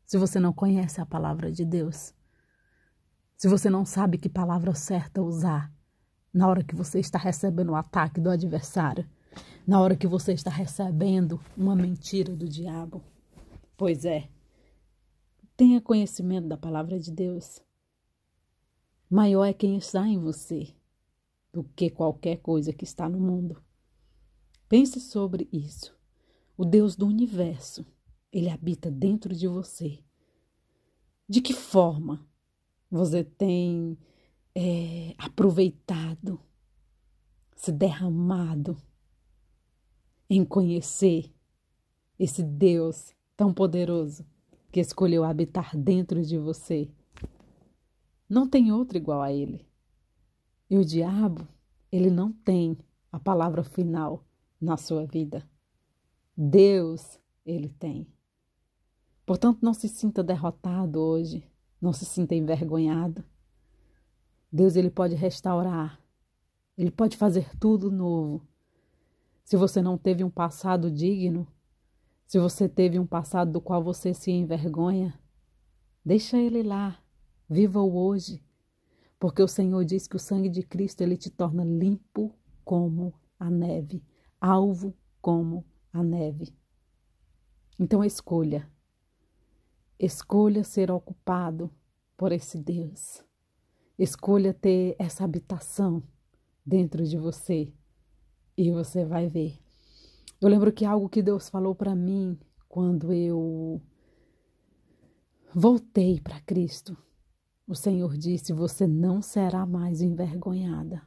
[0.05, 2.15] se você não conhece a palavra de Deus?
[3.41, 5.73] Se você não sabe que palavra certa usar
[6.31, 9.09] na hora que você está recebendo o ataque do adversário?
[9.67, 13.03] na hora que você está recebendo uma mentira do diabo.
[13.77, 14.29] Pois é,
[15.57, 17.63] tenha conhecimento da palavra de Deus.
[19.09, 20.75] Maior é quem está em você
[21.53, 23.63] do que qualquer coisa que está no mundo.
[24.69, 25.97] Pense sobre isso.
[26.57, 27.87] O Deus do universo,
[28.33, 29.99] ele habita dentro de você.
[31.29, 32.29] De que forma
[32.91, 33.97] você tem
[34.55, 36.41] é, aproveitado,
[37.55, 38.77] se derramado
[40.29, 41.33] em conhecer
[42.19, 44.27] esse Deus tão poderoso
[44.71, 46.91] que escolheu habitar dentro de você.
[48.29, 49.67] Não tem outro igual a ele.
[50.69, 51.47] E o diabo,
[51.91, 52.79] ele não tem
[53.11, 54.25] a palavra final
[54.61, 55.49] na sua vida.
[56.37, 58.07] Deus, Ele tem.
[59.27, 61.45] Portanto, não se sinta derrotado hoje,
[61.81, 63.25] não se sinta envergonhado.
[64.53, 66.01] Deus, Ele pode restaurar,
[66.77, 68.47] Ele pode fazer tudo novo.
[69.45, 71.47] Se você não teve um passado digno,
[72.27, 75.19] se você teve um passado do qual você se envergonha,
[76.05, 77.03] deixa Ele lá,
[77.49, 78.43] viva o hoje,
[79.19, 82.33] porque o Senhor diz que o sangue de Cristo Ele te torna limpo
[82.65, 84.05] como a neve,
[84.41, 86.55] alvo como a neve.
[87.79, 88.69] Então escolha.
[90.03, 91.71] Escolha ser ocupado
[92.17, 93.23] por esse Deus.
[93.99, 96.03] Escolha ter essa habitação
[96.65, 97.71] dentro de você
[98.57, 99.59] e você vai ver.
[100.41, 103.83] Eu lembro que algo que Deus falou para mim quando eu
[105.55, 106.97] voltei para Cristo.
[107.69, 111.07] O Senhor disse: Você não será mais envergonhada.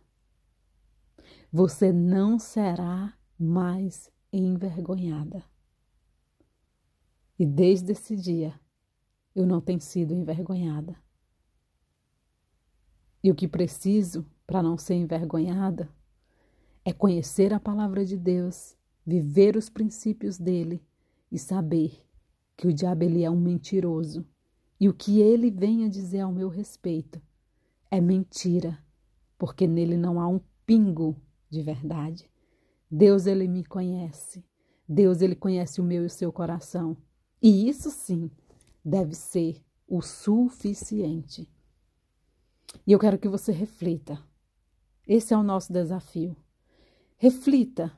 [1.51, 5.43] Você não será mais envergonhada.
[7.39, 8.61] E desde esse dia,
[9.35, 10.95] eu não tenho sido envergonhada.
[13.23, 15.89] E o que preciso para não ser envergonhada
[16.85, 20.83] é conhecer a palavra de Deus, viver os princípios dele
[21.31, 22.05] e saber
[22.55, 24.25] que o diabo ele é um mentiroso
[24.79, 27.21] e o que ele vem a dizer ao meu respeito
[27.89, 28.77] é mentira,
[29.37, 31.15] porque nele não há um pingo
[31.49, 32.29] de verdade.
[32.89, 34.43] Deus ele me conhece.
[34.87, 36.97] Deus ele conhece o meu e o seu coração.
[37.41, 38.29] E isso sim
[38.83, 41.49] deve ser o suficiente.
[42.85, 44.21] E eu quero que você reflita.
[45.07, 46.35] Esse é o nosso desafio.
[47.17, 47.91] Reflita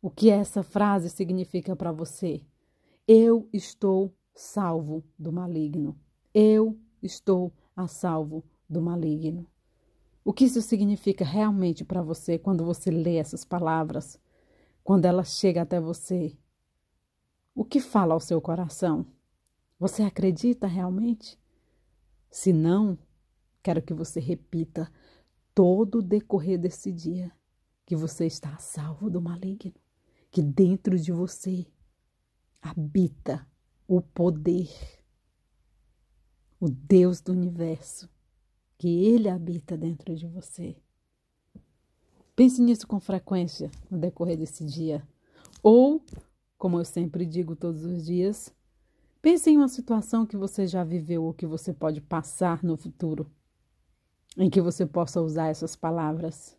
[0.00, 2.42] o que essa frase significa para você.
[3.06, 5.98] Eu estou salvo do maligno.
[6.32, 9.46] Eu estou a salvo do maligno.
[10.24, 14.18] O que isso significa realmente para você quando você lê essas palavras?
[14.84, 16.36] quando ela chega até você,
[17.54, 19.06] o que fala ao seu coração?
[19.78, 21.38] Você acredita realmente?
[22.30, 22.98] Se não,
[23.62, 24.90] quero que você repita
[25.54, 27.32] todo o decorrer desse dia
[27.86, 29.74] que você está a salvo do maligno,
[30.30, 31.66] que dentro de você
[32.60, 33.46] habita
[33.86, 34.68] o poder,
[36.58, 38.08] o Deus do universo,
[38.78, 40.76] que ele habita dentro de você.
[42.34, 45.06] Pense nisso com frequência no decorrer desse dia.
[45.62, 46.02] Ou,
[46.58, 48.52] como eu sempre digo todos os dias,
[49.24, 53.26] pense em uma situação que você já viveu ou que você pode passar no futuro,
[54.36, 56.54] em que você possa usar essas palavras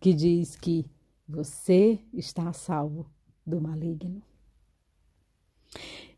[0.00, 0.84] que diz que
[1.28, 3.08] você está a salvo
[3.46, 4.20] do maligno.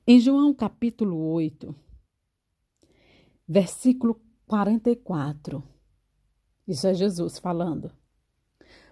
[0.07, 1.75] Em João capítulo 8,
[3.47, 5.63] versículo 44,
[6.67, 7.93] isso é Jesus falando.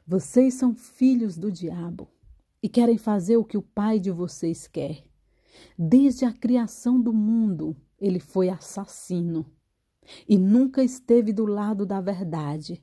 [0.07, 2.07] Vocês são filhos do diabo
[2.63, 5.11] e querem fazer o que o pai de vocês quer.
[5.79, 9.47] Desde a criação do mundo, ele foi assassino
[10.29, 12.83] e nunca esteve do lado da verdade,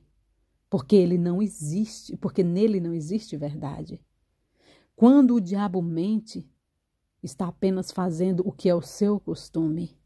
[0.68, 4.00] porque ele não existe, porque nele não existe verdade.
[4.96, 6.48] Quando o diabo mente,
[7.22, 9.98] está apenas fazendo o que é o seu costume,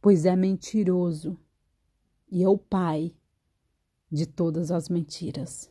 [0.00, 1.38] pois é mentiroso
[2.30, 3.14] e é o pai
[4.10, 5.70] de todas as mentiras.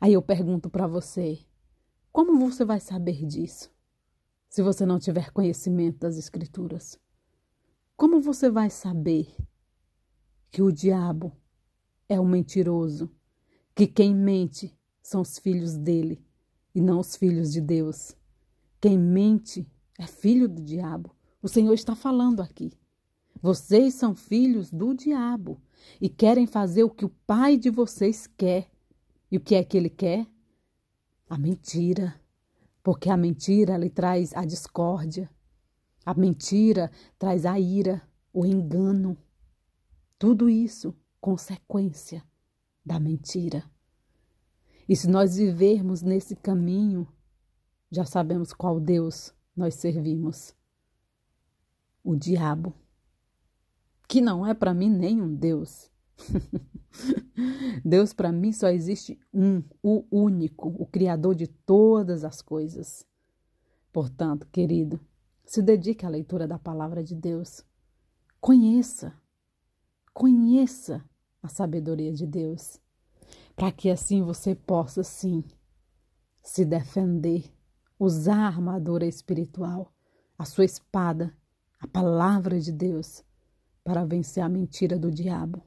[0.00, 1.38] Aí eu pergunto para você:
[2.12, 3.73] como você vai saber disso?
[4.54, 6.96] Se você não tiver conhecimento das Escrituras?
[7.96, 9.34] Como você vai saber
[10.48, 11.36] que o diabo
[12.08, 13.10] é um mentiroso,
[13.74, 16.24] que quem mente são os filhos dele
[16.72, 18.14] e não os filhos de Deus?
[18.80, 21.16] Quem mente é filho do diabo.
[21.42, 22.78] O Senhor está falando aqui.
[23.42, 25.60] Vocês são filhos do diabo
[26.00, 28.70] e querem fazer o que o pai de vocês quer.
[29.32, 30.24] E o que é que ele quer?
[31.28, 32.22] A mentira.
[32.84, 35.30] Porque a mentira lhe traz a discórdia.
[36.04, 39.16] A mentira traz a ira, o engano.
[40.18, 42.22] Tudo isso consequência
[42.84, 43.64] da mentira.
[44.86, 47.08] E se nós vivermos nesse caminho,
[47.90, 50.54] já sabemos qual Deus nós servimos.
[52.02, 52.74] O diabo,
[54.06, 55.90] que não é para mim nenhum Deus.
[57.84, 63.06] Deus para mim só existe um, o único, o Criador de todas as coisas.
[63.92, 65.00] Portanto, querido,
[65.44, 67.64] se dedique à leitura da palavra de Deus.
[68.40, 69.12] Conheça,
[70.12, 71.04] conheça
[71.42, 72.80] a sabedoria de Deus,
[73.54, 75.44] para que assim você possa, sim,
[76.42, 77.44] se defender,
[77.98, 79.92] usar a armadura espiritual,
[80.38, 81.34] a sua espada,
[81.78, 83.22] a palavra de Deus,
[83.82, 85.62] para vencer a mentira do diabo.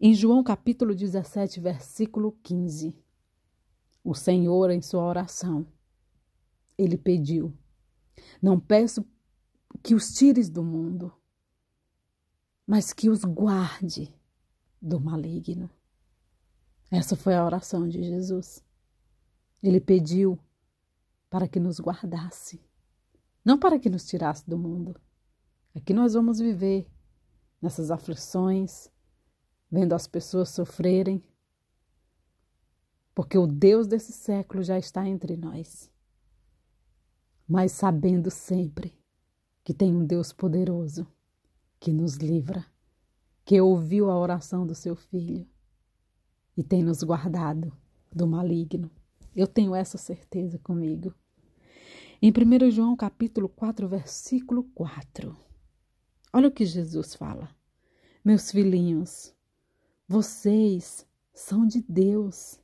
[0.00, 2.94] Em João capítulo 17, versículo 15,
[4.04, 5.66] o Senhor, em sua oração,
[6.78, 7.52] ele pediu:
[8.40, 9.04] Não peço
[9.82, 11.12] que os tires do mundo,
[12.66, 14.14] mas que os guarde
[14.80, 15.70] do maligno.
[16.90, 18.64] Essa foi a oração de Jesus.
[19.62, 20.38] Ele pediu
[21.28, 22.60] para que nos guardasse,
[23.44, 24.94] não para que nos tirasse do mundo.
[25.74, 26.86] Aqui nós vamos viver
[27.60, 28.88] nessas aflições,
[29.70, 31.22] vendo as pessoas sofrerem,
[33.14, 35.90] porque o Deus desse século já está entre nós.
[37.48, 38.98] Mas sabendo sempre
[39.64, 41.06] que tem um Deus poderoso
[41.80, 42.64] que nos livra,
[43.44, 45.46] que ouviu a oração do seu filho
[46.56, 47.72] e tem nos guardado
[48.12, 48.90] do maligno.
[49.34, 51.14] Eu tenho essa certeza comigo.
[52.22, 55.36] Em 1 João capítulo 4, versículo 4.
[56.32, 57.54] Olha o que Jesus fala.
[58.24, 59.35] Meus filhinhos,
[60.08, 62.60] vocês são de Deus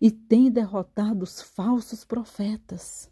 [0.00, 3.10] e têm derrotado os falsos profetas.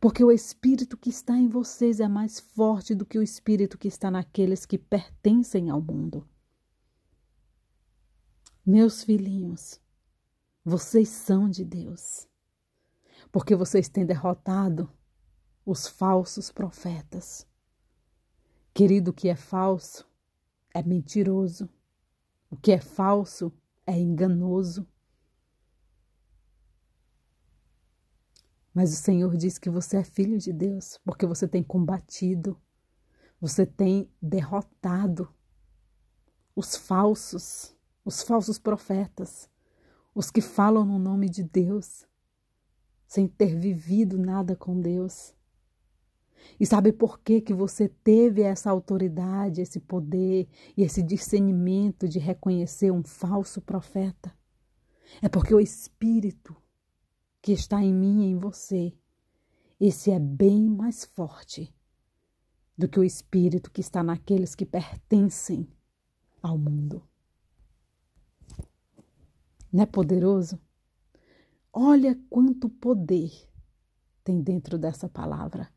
[0.00, 3.88] Porque o espírito que está em vocês é mais forte do que o espírito que
[3.88, 6.28] está naqueles que pertencem ao mundo.
[8.66, 9.80] Meus filhinhos,
[10.64, 12.28] vocês são de Deus,
[13.32, 14.92] porque vocês têm derrotado
[15.64, 17.46] os falsos profetas.
[18.74, 20.06] Querido, o que é falso
[20.74, 21.68] é mentiroso,
[22.50, 23.52] o que é falso
[23.86, 24.86] é enganoso.
[28.72, 32.60] Mas o Senhor diz que você é filho de Deus, porque você tem combatido,
[33.40, 35.32] você tem derrotado
[36.54, 37.74] os falsos,
[38.04, 39.48] os falsos profetas,
[40.14, 42.06] os que falam no nome de Deus,
[43.06, 45.34] sem ter vivido nada com Deus.
[46.58, 52.18] E sabe por que, que você teve essa autoridade, esse poder e esse discernimento de
[52.18, 54.32] reconhecer um falso profeta?
[55.22, 56.56] É porque o Espírito
[57.40, 58.92] que está em mim e em você,
[59.80, 61.74] esse é bem mais forte
[62.76, 65.68] do que o espírito que está naqueles que pertencem
[66.42, 67.02] ao mundo.
[69.72, 70.60] Não é poderoso?
[71.72, 73.30] Olha quanto poder
[74.22, 75.68] tem dentro dessa palavra.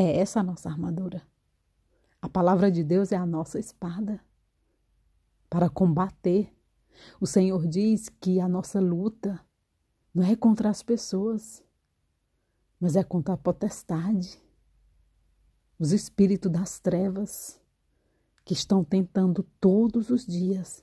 [0.00, 1.26] É essa a nossa armadura.
[2.22, 4.20] A palavra de Deus é a nossa espada
[5.50, 6.56] para combater.
[7.20, 9.44] O Senhor diz que a nossa luta
[10.14, 11.64] não é contra as pessoas,
[12.78, 14.40] mas é contra a potestade,
[15.80, 17.60] os espíritos das trevas
[18.44, 20.78] que estão tentando todos os dias.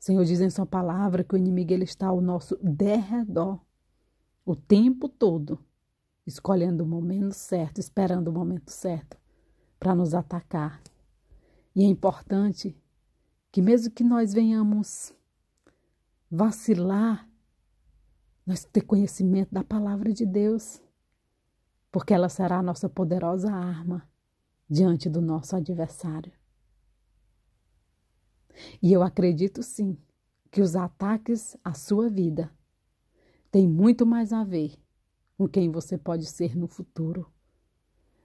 [0.00, 3.58] O Senhor diz em sua palavra que o inimigo ele está ao nosso derredor
[4.46, 5.58] o tempo todo,
[6.26, 9.16] escolhendo o momento certo, esperando o momento certo
[9.78, 10.80] para nos atacar.
[11.74, 12.76] E é importante
[13.50, 15.12] que mesmo que nós venhamos
[16.30, 17.28] vacilar
[18.46, 20.82] nós ter conhecimento da palavra de Deus,
[21.90, 24.06] porque ela será a nossa poderosa arma
[24.68, 26.32] diante do nosso adversário.
[28.82, 29.96] E eu acredito sim
[30.50, 32.52] que os ataques à sua vida
[33.50, 34.78] têm muito mais a ver
[35.36, 37.30] com quem você pode ser no futuro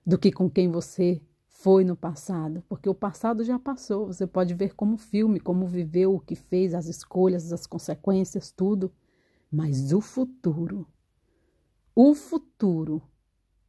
[0.06, 4.54] do que com quem você foi no passado, porque o passado já passou, você pode
[4.54, 8.92] ver como filme, como viveu, o que fez, as escolhas, as consequências, tudo.
[9.52, 10.88] Mas o futuro,
[11.94, 13.02] o futuro,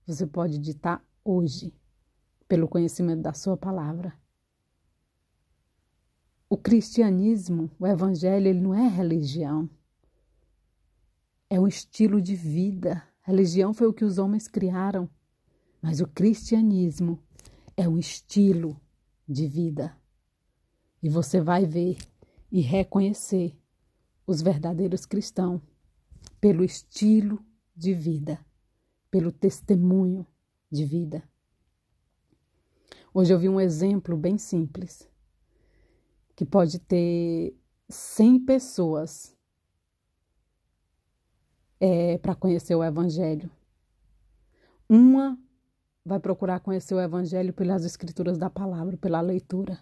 [0.07, 1.75] você pode ditar hoje,
[2.47, 4.15] pelo conhecimento da sua palavra.
[6.49, 9.69] O cristianismo, o evangelho, ele não é religião.
[11.49, 13.03] É um estilo de vida.
[13.31, 15.09] Religião foi o que os homens criaram,
[15.81, 17.19] mas o cristianismo
[17.77, 18.79] é um estilo
[19.27, 19.97] de vida.
[21.03, 21.97] E você vai ver
[22.51, 23.57] e reconhecer
[24.27, 25.63] os verdadeiros cristãos
[26.41, 27.43] pelo estilo
[27.75, 28.45] de vida,
[29.11, 30.27] pelo testemunho
[30.71, 31.23] de vida.
[33.15, 35.09] Hoje eu vi um exemplo bem simples,
[36.37, 37.57] que pode ter
[37.89, 39.37] 100 pessoas
[41.81, 43.51] é, para conhecer o Evangelho.
[44.89, 45.39] Uma
[46.05, 49.79] vai procurar conhecer o Evangelho pelas escrituras da palavra, pela leitura,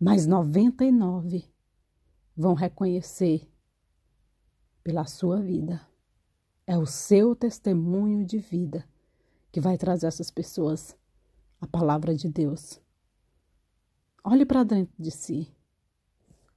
[0.00, 1.44] mas 99
[2.36, 3.48] vão reconhecer
[4.82, 5.80] pela sua vida.
[6.66, 8.84] É o seu testemunho de vida
[9.50, 10.96] que vai trazer essas pessoas
[11.60, 12.80] a palavra de Deus.
[14.24, 15.48] Olhe para dentro de si.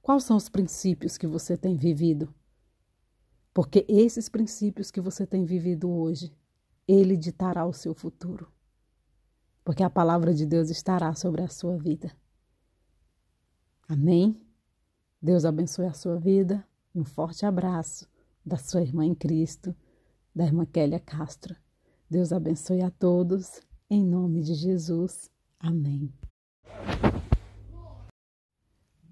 [0.00, 2.32] Quais são os princípios que você tem vivido?
[3.56, 6.30] Porque esses princípios que você tem vivido hoje,
[6.86, 8.52] ele ditará o seu futuro.
[9.64, 12.14] Porque a palavra de Deus estará sobre a sua vida.
[13.88, 14.46] Amém?
[15.22, 16.62] Deus abençoe a sua vida.
[16.94, 18.06] Um forte abraço
[18.44, 19.74] da sua irmã em Cristo
[20.34, 21.56] da irmã Kélia Castro.
[22.10, 25.30] Deus abençoe a todos, em nome de Jesus.
[25.58, 26.12] Amém.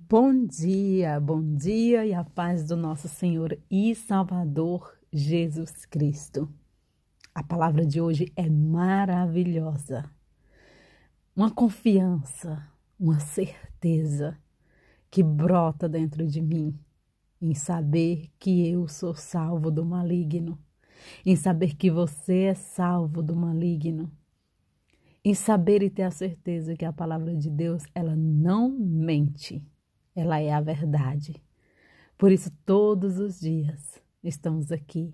[0.07, 6.47] Bom dia, bom dia e a paz do nosso Senhor e Salvador Jesus Cristo.
[7.35, 10.05] A palavra de hoje é maravilhosa.
[11.35, 12.69] Uma confiança,
[13.01, 14.37] uma certeza
[15.11, 16.79] que brota dentro de mim
[17.41, 20.59] em saber que eu sou salvo do maligno,
[21.25, 24.13] em saber que você é salvo do maligno,
[25.25, 29.65] em saber e ter a certeza que a palavra de Deus, ela não mente,
[30.15, 31.43] ela é a verdade.
[32.17, 35.13] Por isso, todos os dias estamos aqui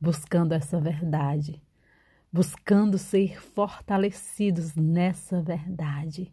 [0.00, 1.62] buscando essa verdade,
[2.32, 6.32] buscando ser fortalecidos nessa verdade,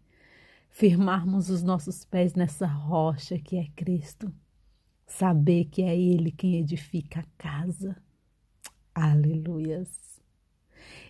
[0.70, 4.34] firmarmos os nossos pés nessa rocha que é Cristo
[5.08, 7.96] saber que é Ele quem edifica a casa.
[8.94, 10.22] Aleluias.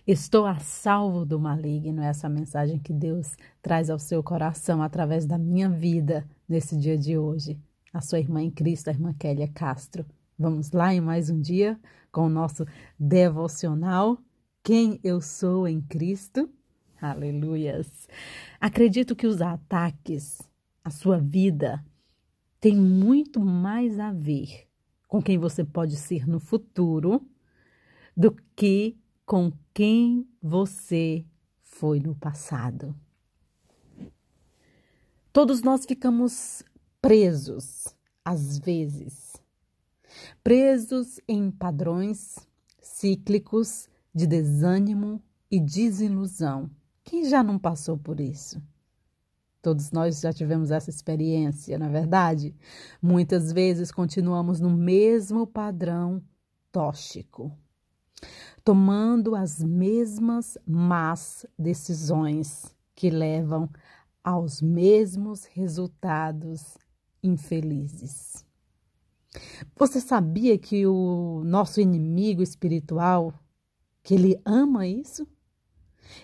[0.06, 5.36] Estou a salvo do maligno, essa mensagem que Deus traz ao seu coração através da
[5.36, 7.58] minha vida nesse dia de hoje.
[7.92, 10.06] A sua irmã em Cristo, a irmã Kélia Castro.
[10.38, 11.78] Vamos lá em mais um dia
[12.10, 12.64] com o nosso
[12.98, 14.18] devocional.
[14.62, 16.48] Quem eu sou em Cristo?
[17.00, 18.08] Aleluias.
[18.60, 20.40] Acredito que os ataques
[20.84, 21.84] à sua vida
[22.60, 24.66] tem muito mais a ver
[25.06, 27.26] com quem você pode ser no futuro
[28.16, 31.24] do que com quem você
[31.62, 32.94] foi no passado.
[35.38, 36.64] Todos nós ficamos
[37.00, 39.40] presos, às vezes,
[40.42, 42.40] presos em padrões
[42.80, 46.68] cíclicos de desânimo e desilusão.
[47.04, 48.60] Quem já não passou por isso?
[49.62, 52.52] Todos nós já tivemos essa experiência, na é verdade?
[53.00, 56.20] Muitas vezes continuamos no mesmo padrão
[56.72, 57.56] tóxico,
[58.64, 63.70] tomando as mesmas más decisões que levam
[64.28, 66.76] aos mesmos resultados
[67.22, 68.44] infelizes.
[69.74, 73.32] Você sabia que o nosso inimigo espiritual,
[74.02, 75.26] que ele ama isso?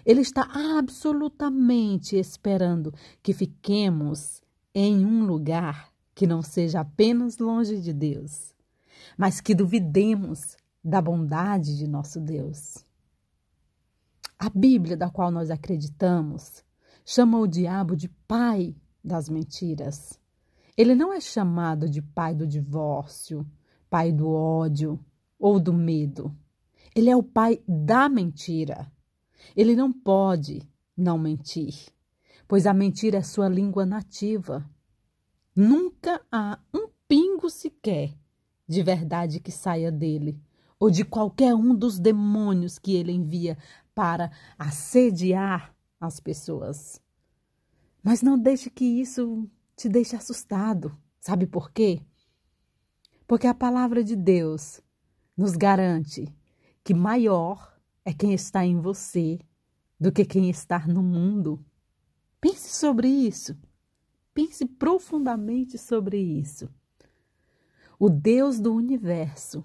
[0.05, 0.47] Ele está
[0.79, 2.93] absolutamente esperando
[3.23, 4.43] que fiquemos
[4.75, 8.55] em um lugar que não seja apenas longe de Deus,
[9.17, 12.85] mas que duvidemos da bondade de nosso Deus.
[14.39, 16.63] A Bíblia, da qual nós acreditamos,
[17.05, 20.19] chama o diabo de pai das mentiras.
[20.77, 23.47] Ele não é chamado de pai do divórcio,
[23.89, 24.99] pai do ódio
[25.39, 26.35] ou do medo.
[26.95, 28.91] Ele é o pai da mentira.
[29.55, 31.75] Ele não pode não mentir,
[32.49, 34.65] pois a mentira é sua língua nativa.
[35.55, 38.17] Nunca há um pingo sequer
[38.67, 40.41] de verdade que saia dele,
[40.79, 43.57] ou de qualquer um dos demônios que ele envia
[43.95, 45.74] para assediar
[46.07, 47.01] as pessoas.
[48.03, 50.97] Mas não deixe que isso te deixe assustado.
[51.21, 52.01] Sabe por quê?
[53.27, 54.81] Porque a palavra de Deus
[55.37, 56.33] nos garante
[56.83, 57.75] que maior
[58.05, 59.39] é quem está em você
[59.99, 61.65] do que quem está no mundo.
[62.41, 63.57] Pense sobre isso.
[64.35, 66.69] Pense profundamente sobre isso.
[67.99, 69.65] O Deus do universo,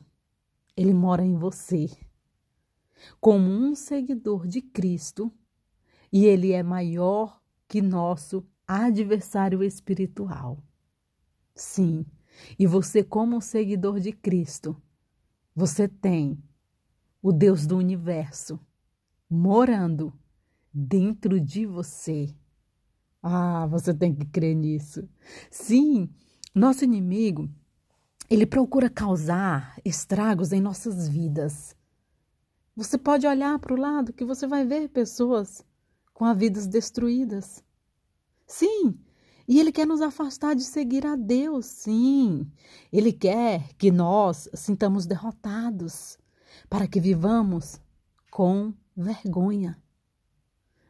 [0.77, 1.89] ele mora em você.
[3.19, 5.31] Como um seguidor de Cristo,
[6.11, 10.63] e ele é maior que nosso adversário espiritual.
[11.55, 12.05] Sim,
[12.57, 14.79] e você, como seguidor de Cristo,
[15.55, 16.41] você tem
[17.21, 18.59] o Deus do universo,
[19.29, 20.13] morando
[20.73, 22.33] dentro de você.
[23.21, 25.07] Ah, você tem que crer nisso.
[25.51, 26.09] Sim,
[26.55, 27.49] nosso inimigo,
[28.29, 31.75] ele procura causar estragos em nossas vidas.
[32.75, 35.65] Você pode olhar para o lado que você vai ver pessoas
[36.19, 37.63] com as vidas destruídas.
[38.45, 38.99] Sim,
[39.47, 42.45] e ele quer nos afastar de seguir a Deus, sim.
[42.91, 46.17] Ele quer que nós sintamos derrotados
[46.69, 47.79] para que vivamos
[48.29, 49.81] com vergonha.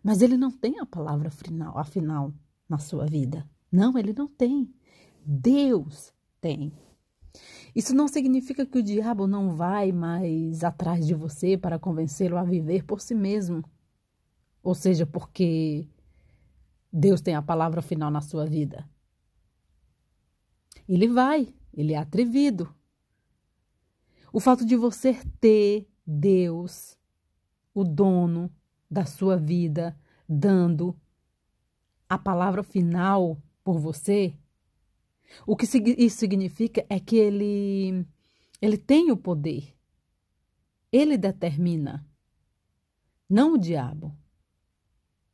[0.03, 2.33] Mas ele não tem a palavra final, afinal,
[2.67, 3.47] na sua vida.
[3.71, 4.73] Não, ele não tem.
[5.23, 6.11] Deus
[6.41, 6.73] tem.
[7.75, 12.43] Isso não significa que o diabo não vai mais atrás de você para convencê-lo a
[12.43, 13.63] viver por si mesmo.
[14.69, 15.87] Ou seja, porque
[16.93, 18.87] Deus tem a palavra final na sua vida.
[20.87, 22.71] Ele vai, ele é atrevido,
[24.31, 26.95] o fato de você ter Deus,
[27.73, 28.53] o dono
[28.87, 30.95] da sua vida, dando
[32.07, 34.37] a palavra final por você,
[35.47, 38.05] o que isso significa é que ele,
[38.61, 39.75] ele tem o poder
[40.91, 42.07] Ele determina,
[43.27, 44.15] não o diabo.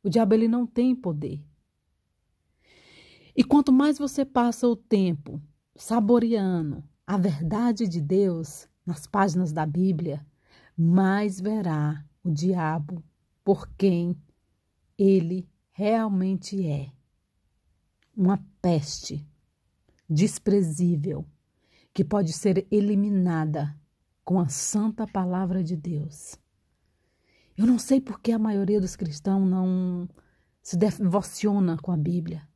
[0.06, 1.44] O diabo ele não tem poder.
[3.36, 5.42] E quanto mais você passa o tempo
[5.74, 10.24] saboreando a verdade de Deus nas páginas da Bíblia,
[10.78, 13.02] mais verá o diabo
[13.42, 14.16] por quem
[14.96, 16.92] ele realmente é.
[18.16, 19.28] Uma peste
[20.08, 21.26] desprezível
[21.92, 23.76] que pode ser eliminada
[24.24, 26.38] com a santa palavra de Deus.
[27.56, 30.08] Eu não sei por que a maioria dos cristãos não
[30.62, 32.46] se devociona com a Bíblia.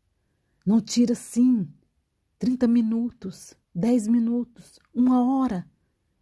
[0.67, 1.67] Não tira, sim,
[2.39, 5.67] 30 minutos, 10 minutos, uma hora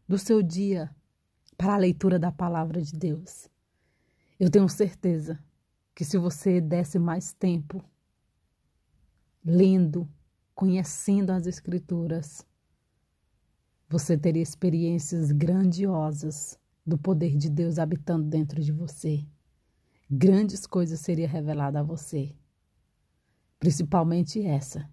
[0.06, 0.94] do seu dia
[1.56, 3.48] para a leitura da palavra de Deus.
[4.38, 5.42] Eu tenho certeza
[5.92, 7.84] que se você desse mais tempo
[9.44, 10.08] lendo,
[10.54, 12.46] conhecendo as Escrituras,
[13.88, 16.56] você teria experiências grandiosas
[16.88, 19.24] do poder de Deus habitando dentro de você.
[20.10, 22.34] Grandes coisas seriam reveladas a você.
[23.58, 24.88] Principalmente essa,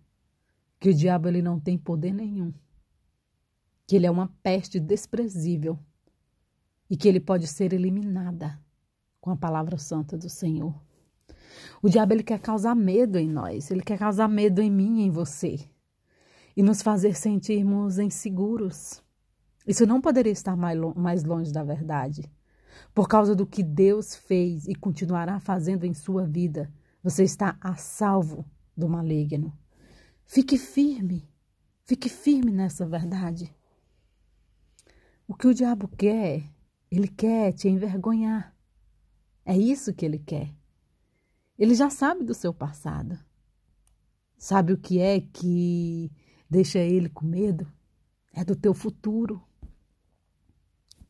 [0.80, 2.54] que o diabo ele não tem poder nenhum.
[3.88, 5.80] Que ele é uma peste desprezível
[6.89, 8.60] e que ele pode ser eliminada
[9.22, 10.76] com a palavra santa do Senhor.
[11.82, 15.04] O diabo ele quer causar medo em nós, ele quer causar medo em mim e
[15.04, 15.70] em você
[16.58, 19.05] e nos fazer sentirmos inseguros.
[19.66, 22.32] Isso não poderia estar mais longe da verdade.
[22.93, 27.76] Por causa do que Deus fez e continuará fazendo em sua vida, você está a
[27.76, 28.45] salvo
[28.76, 29.57] do maligno.
[30.26, 31.28] Fique firme,
[31.84, 33.53] fique firme nessa verdade.
[35.28, 36.43] O que o diabo quer,
[36.91, 38.55] ele quer te envergonhar.
[39.45, 40.53] É isso que ele quer.
[41.57, 43.18] Ele já sabe do seu passado.
[44.38, 46.11] Sabe o que é que
[46.49, 47.72] deixa ele com medo?
[48.34, 49.41] É do teu futuro.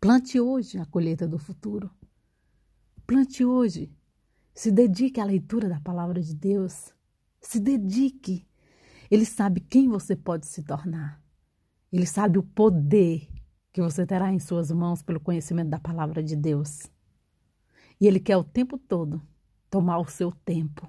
[0.05, 1.89] Plante hoje a colheita do futuro.
[3.07, 3.91] Plante hoje.
[4.53, 6.93] Se dedique à leitura da palavra de Deus.
[7.41, 8.47] Se dedique.
[9.09, 11.19] Ele sabe quem você pode se tornar.
[11.91, 13.27] Ele sabe o poder
[13.73, 16.83] que você terá em suas mãos pelo conhecimento da palavra de Deus.
[17.99, 19.19] E ele quer o tempo todo
[19.71, 20.87] tomar o seu tempo.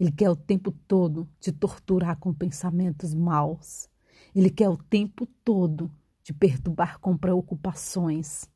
[0.00, 3.90] Ele quer o tempo todo te torturar com pensamentos maus.
[4.34, 5.92] Ele quer o tempo todo
[6.22, 8.53] te perturbar com preocupações.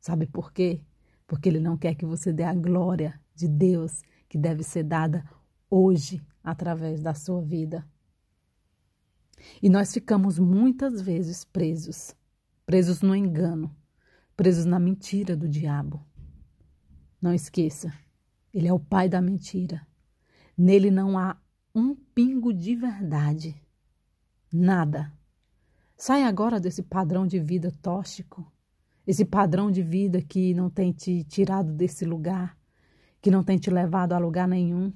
[0.00, 0.82] Sabe por quê?
[1.26, 5.24] Porque ele não quer que você dê a glória de Deus que deve ser dada
[5.68, 7.86] hoje através da sua vida.
[9.62, 12.14] E nós ficamos muitas vezes presos,
[12.64, 13.74] presos no engano,
[14.36, 16.04] presos na mentira do diabo.
[17.20, 17.92] Não esqueça,
[18.52, 19.86] ele é o pai da mentira.
[20.56, 21.38] Nele não há
[21.74, 23.54] um pingo de verdade.
[24.52, 25.12] Nada.
[25.96, 28.50] Sai agora desse padrão de vida tóxico
[29.10, 32.56] esse padrão de vida que não tem te tirado desse lugar,
[33.20, 34.92] que não tem te levado a lugar nenhum.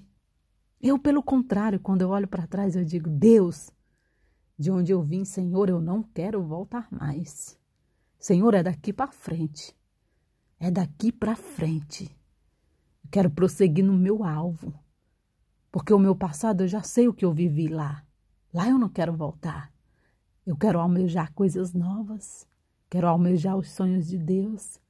[0.80, 3.72] Eu, pelo contrário, quando eu olho para trás, eu digo: Deus,
[4.56, 7.58] de onde eu vim, Senhor, eu não quero voltar mais.
[8.16, 9.76] Senhor, é daqui para frente.
[10.60, 12.04] É daqui para frente.
[13.02, 14.72] Eu quero prosseguir no meu alvo.
[15.72, 18.04] Porque o meu passado eu já sei o que eu vivi lá.
[18.52, 19.72] Lá eu não quero voltar.
[20.46, 22.46] Eu quero almejar coisas novas.
[22.88, 24.80] Quero almejar os sonhos de Deus.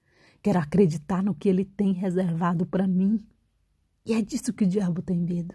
[0.43, 3.25] Quero acreditar no que Ele tem reservado para mim.
[4.05, 5.55] E é disso que o diabo tem medo.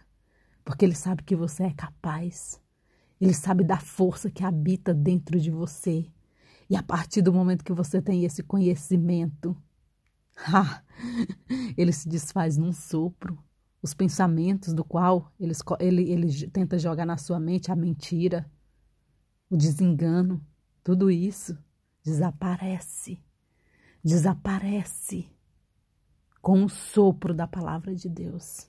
[0.64, 2.60] Porque ele sabe que você é capaz.
[3.22, 6.08] Ele sabe da força que habita dentro de você.
[6.70, 9.56] E a partir do momento que você tem esse conhecimento,
[10.48, 10.82] ah,
[11.78, 13.38] ele se desfaz num sopro.
[13.82, 18.50] Os pensamentos do qual ele, ele, ele tenta jogar na sua mente a mentira,
[19.50, 20.46] o desengano,
[20.84, 21.58] tudo isso
[22.10, 23.22] desaparece,
[24.04, 25.30] desaparece
[26.42, 28.68] com o sopro da palavra de Deus.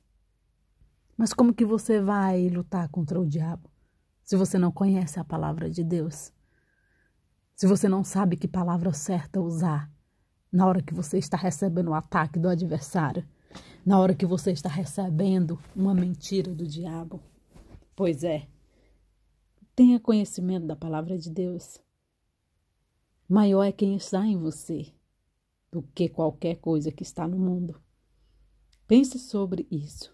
[1.17, 3.71] Mas como que você vai lutar contra o diabo
[4.23, 6.33] se você não conhece a palavra de Deus?
[7.57, 9.91] Se você não sabe que palavra certa usar
[10.53, 13.27] na hora que você está recebendo o ataque do adversário,
[13.87, 17.21] na hora que você está recebendo uma mentira do diabo?
[17.97, 18.47] Pois é,
[19.75, 21.79] tenha conhecimento da palavra de Deus.
[23.31, 24.93] Maior é quem está em você
[25.71, 27.81] do que qualquer coisa que está no mundo.
[28.89, 30.13] Pense sobre isso.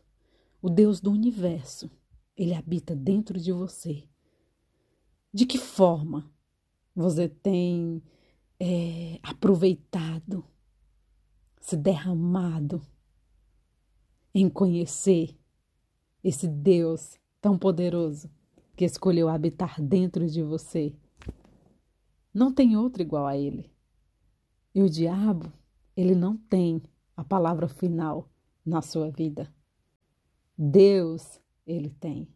[0.60, 1.90] O Deus do universo,
[2.36, 4.06] ele habita dentro de você.
[5.32, 6.30] De que forma
[6.94, 8.02] você tem
[8.60, 10.44] é, aproveitado,
[11.58, 12.82] se derramado
[14.34, 15.34] em conhecer
[16.22, 18.30] esse Deus tão poderoso
[18.76, 20.94] que escolheu habitar dentro de você?
[22.36, 23.72] Não tem outro igual a ele.
[24.74, 25.50] E o diabo,
[25.96, 26.82] ele não tem
[27.16, 28.28] a palavra final
[28.62, 29.50] na sua vida.
[30.54, 32.28] Deus, ele tem.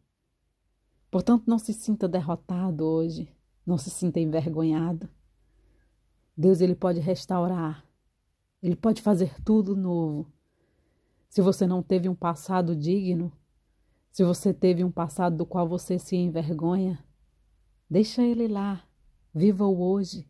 [1.10, 3.30] Portanto, não se sinta derrotado hoje,
[3.66, 5.06] não se sinta envergonhado.
[6.34, 7.86] Deus, ele pode restaurar,
[8.62, 10.32] ele pode fazer tudo novo.
[11.28, 13.30] Se você não teve um passado digno,
[14.10, 17.04] se você teve um passado do qual você se envergonha,
[17.86, 18.88] deixa ele lá,
[19.34, 20.28] viva o hoje,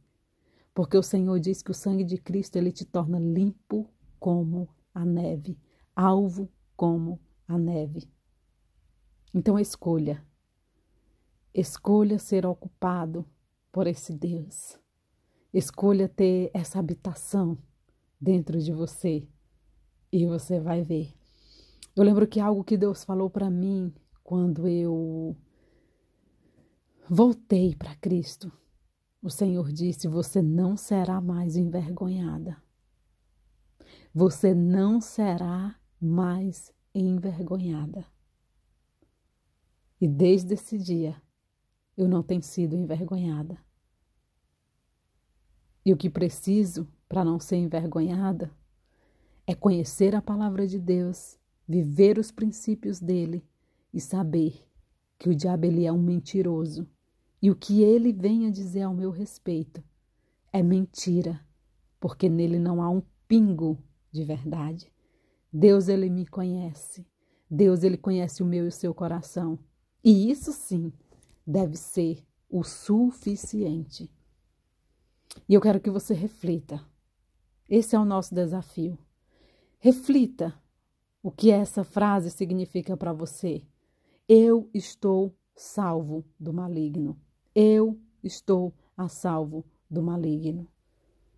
[0.74, 3.88] porque o Senhor diz que o sangue de Cristo ele te torna limpo
[4.18, 5.59] como a neve,
[5.94, 8.09] alvo como a neve.
[9.34, 10.24] Então escolha.
[11.53, 13.26] Escolha ser ocupado
[13.72, 14.78] por esse Deus.
[15.53, 17.59] Escolha ter essa habitação
[18.20, 19.26] dentro de você
[20.12, 21.12] e você vai ver.
[21.96, 23.92] Eu lembro que algo que Deus falou para mim
[24.22, 25.36] quando eu
[27.09, 28.53] voltei para Cristo.
[29.22, 32.56] O Senhor disse: Você não será mais envergonhada.
[34.14, 38.04] Você não será mais envergonhada.
[40.00, 41.20] E desde esse dia,
[41.96, 43.58] eu não tenho sido envergonhada.
[45.84, 48.50] E o que preciso para não ser envergonhada
[49.46, 53.44] é conhecer a palavra de Deus, viver os princípios dele
[53.92, 54.66] e saber
[55.18, 56.88] que o diabo ele é um mentiroso
[57.43, 59.82] e o que ele vem a dizer ao meu respeito
[60.53, 61.41] é mentira,
[61.99, 63.78] porque nele não há um pingo
[64.12, 64.93] de verdade.
[65.53, 67.07] Deus ele me conhece.
[67.51, 69.59] Deus ele conhece o meu e o seu coração.
[70.03, 70.93] E isso sim
[71.47, 74.11] deve ser o suficiente.
[75.49, 76.84] E eu quero que você reflita.
[77.68, 78.99] Esse é o nosso desafio.
[79.78, 80.55] Reflita
[81.22, 83.62] o que essa frase significa para você.
[84.28, 87.20] Eu estou salvo do maligno.
[87.55, 90.68] Eu estou a salvo do maligno.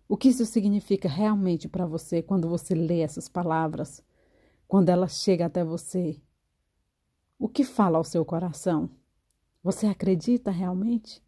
[0.07, 4.03] O que isso significa realmente para você quando você lê essas palavras,
[4.67, 6.21] quando ela chega até você?
[7.39, 8.91] O que fala ao seu coração?
[9.63, 11.23] Você acredita realmente?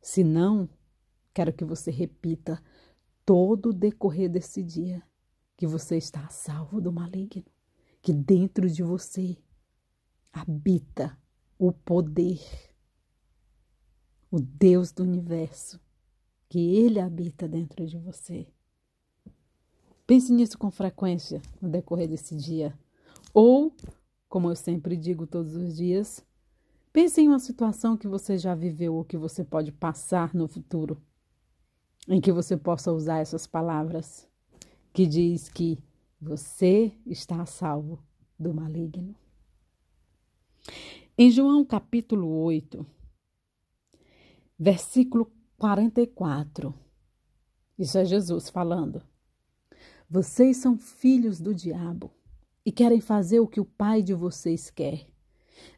[0.00, 0.68] Se não,
[1.34, 2.62] quero que você repita
[3.26, 5.02] todo o decorrer desse dia
[5.56, 7.44] que você está a salvo do maligno,
[8.00, 9.36] que dentro de você
[10.32, 11.18] habita
[11.58, 12.40] o poder,
[14.30, 15.80] o Deus do universo,
[16.48, 18.46] que ele habita dentro de você.
[20.06, 22.76] Pense nisso com frequência no decorrer desse dia.
[23.34, 23.74] Ou,
[24.28, 26.24] como eu sempre digo todos os dias,
[26.92, 31.00] pense em uma situação que você já viveu ou que você pode passar no futuro,
[32.08, 34.28] em que você possa usar essas palavras
[34.92, 35.78] que diz que
[36.20, 38.02] você está a salvo
[38.38, 39.14] do maligno.
[41.16, 42.84] Em João capítulo 8,
[44.62, 46.74] versículo 44,
[47.78, 49.02] isso é Jesus falando.
[50.06, 52.10] Vocês são filhos do diabo
[52.62, 55.06] e querem fazer o que o pai de vocês quer.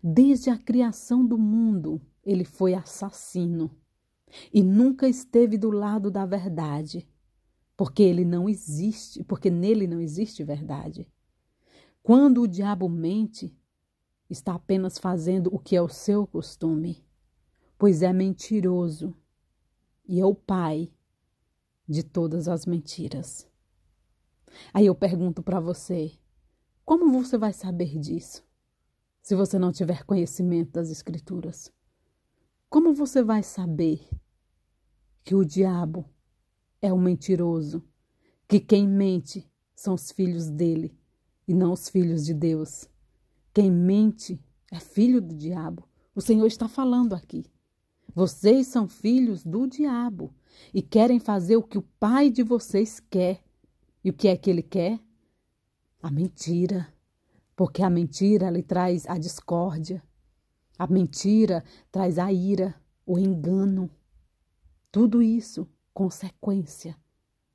[0.03, 3.71] Desde a criação do mundo, ele foi assassino
[4.53, 7.09] e nunca esteve do lado da verdade,
[7.77, 11.07] porque ele não existe, porque nele não existe verdade.
[12.03, 13.57] Quando o diabo mente,
[14.29, 17.05] está apenas fazendo o que é o seu costume,
[17.83, 19.13] pois é mentiroso
[20.07, 20.89] e é o pai
[21.89, 23.45] de todas as mentiras.
[24.73, 26.13] Aí eu pergunto para você:
[26.85, 28.45] como você vai saber disso?
[29.21, 31.73] Se você não tiver conhecimento das Escrituras,
[32.71, 34.09] como você vai saber
[35.25, 36.09] que o diabo
[36.81, 37.83] é o mentiroso,
[38.47, 40.97] que quem mente são os filhos dele
[41.49, 42.89] e não os filhos de Deus.
[43.53, 45.89] Quem mente é filho do diabo.
[46.15, 47.52] O Senhor está falando aqui.
[48.15, 50.35] Vocês são filhos do diabo
[50.73, 53.43] e querem fazer o que o pai de vocês quer.
[54.05, 55.01] E o que é que ele quer?
[56.03, 56.93] A mentira.
[57.57, 60.03] Porque a mentira lhe traz a discórdia.
[60.79, 62.75] A mentira traz a ira,
[63.07, 63.91] o engano.
[64.91, 66.97] Tudo isso consequência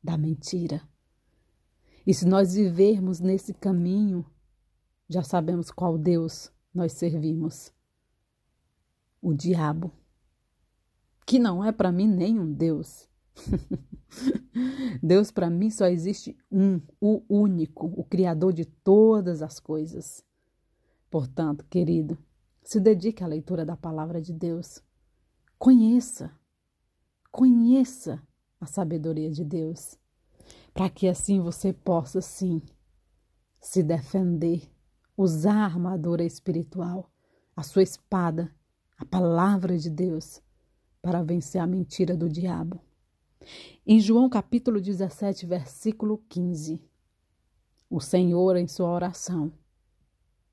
[0.03, 0.81] da mentira.
[2.05, 4.25] E se nós vivermos nesse caminho,
[5.09, 7.73] já sabemos qual Deus nós servimos.
[9.21, 9.91] O diabo,
[11.27, 13.05] que não é para mim nenhum Deus.
[15.03, 20.23] Deus para mim só existe um, o único, o Criador de todas as coisas.
[21.11, 22.17] Portanto, querido,
[22.63, 24.81] se dedique à leitura da palavra de Deus.
[25.59, 26.31] Conheça,
[27.29, 28.23] conheça
[28.61, 29.99] a sabedoria de Deus,
[30.73, 32.61] para que assim você possa, sim,
[33.59, 34.71] se defender,
[35.17, 37.11] usar a armadura espiritual,
[37.53, 38.49] a sua espada,
[38.97, 40.41] a palavra de Deus,
[41.07, 42.81] para vencer a mentira do diabo.
[43.85, 46.81] Em João capítulo 17, versículo 15,
[47.89, 49.53] o Senhor, em sua oração,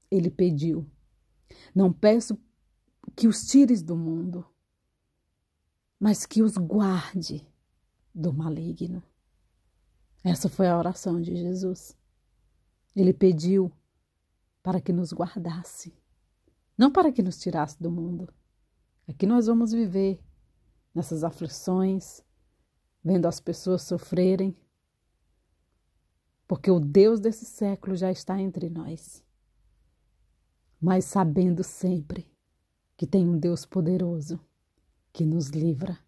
[0.08, 0.88] ele pediu:
[1.74, 2.38] Não peço
[3.16, 4.46] que os tires do mundo,
[5.98, 7.44] mas que os guarde
[8.14, 9.02] do maligno.
[10.22, 11.96] Essa foi a oração de Jesus.
[12.94, 13.72] Ele pediu
[14.62, 15.92] para que nos guardasse,
[16.78, 18.32] não para que nos tirasse do mundo.
[19.08, 20.22] Aqui nós vamos viver
[20.94, 22.22] nessas aflições,
[23.02, 24.56] vendo as pessoas sofrerem,
[26.46, 29.24] porque o Deus desse século já está entre nós.
[30.80, 32.30] Mas sabendo sempre
[32.96, 34.38] que tem um Deus poderoso
[35.12, 35.98] que nos livra,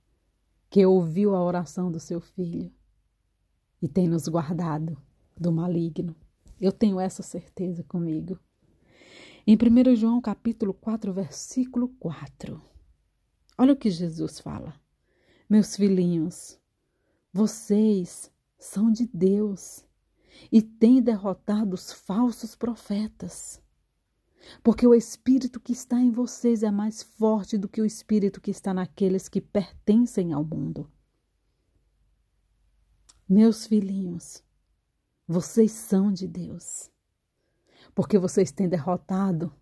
[0.69, 2.73] que ouviu a oração do seu filho
[3.81, 4.97] e tem nos guardado
[5.37, 6.15] do maligno.
[6.61, 8.39] Eu tenho essa certeza comigo.
[9.47, 12.76] Em 1 João capítulo 4, versículo 4.
[13.59, 14.75] Olha o que Jesus fala.
[15.49, 16.59] Meus filhinhos,
[17.33, 19.85] vocês são de Deus
[20.51, 23.63] e têm derrotado os falsos profetas.
[24.63, 28.51] Porque o espírito que está em vocês é mais forte do que o espírito que
[28.51, 30.91] está naqueles que pertencem ao mundo.
[33.29, 34.43] Meus filhinhos,
[35.27, 36.91] vocês são de Deus,
[37.95, 39.53] porque vocês têm derrotado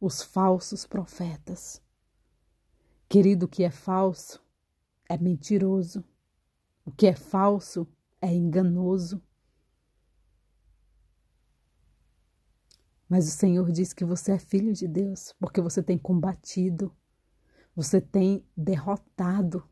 [0.00, 1.80] os falsos profetas.
[3.08, 4.40] Querido, o que é falso
[5.08, 6.04] é mentiroso.
[6.84, 7.88] O que é falso
[8.20, 9.22] é enganoso.
[13.08, 16.94] Mas o Senhor diz que você é filho de Deus, porque você tem combatido,
[17.74, 19.66] você tem derrotado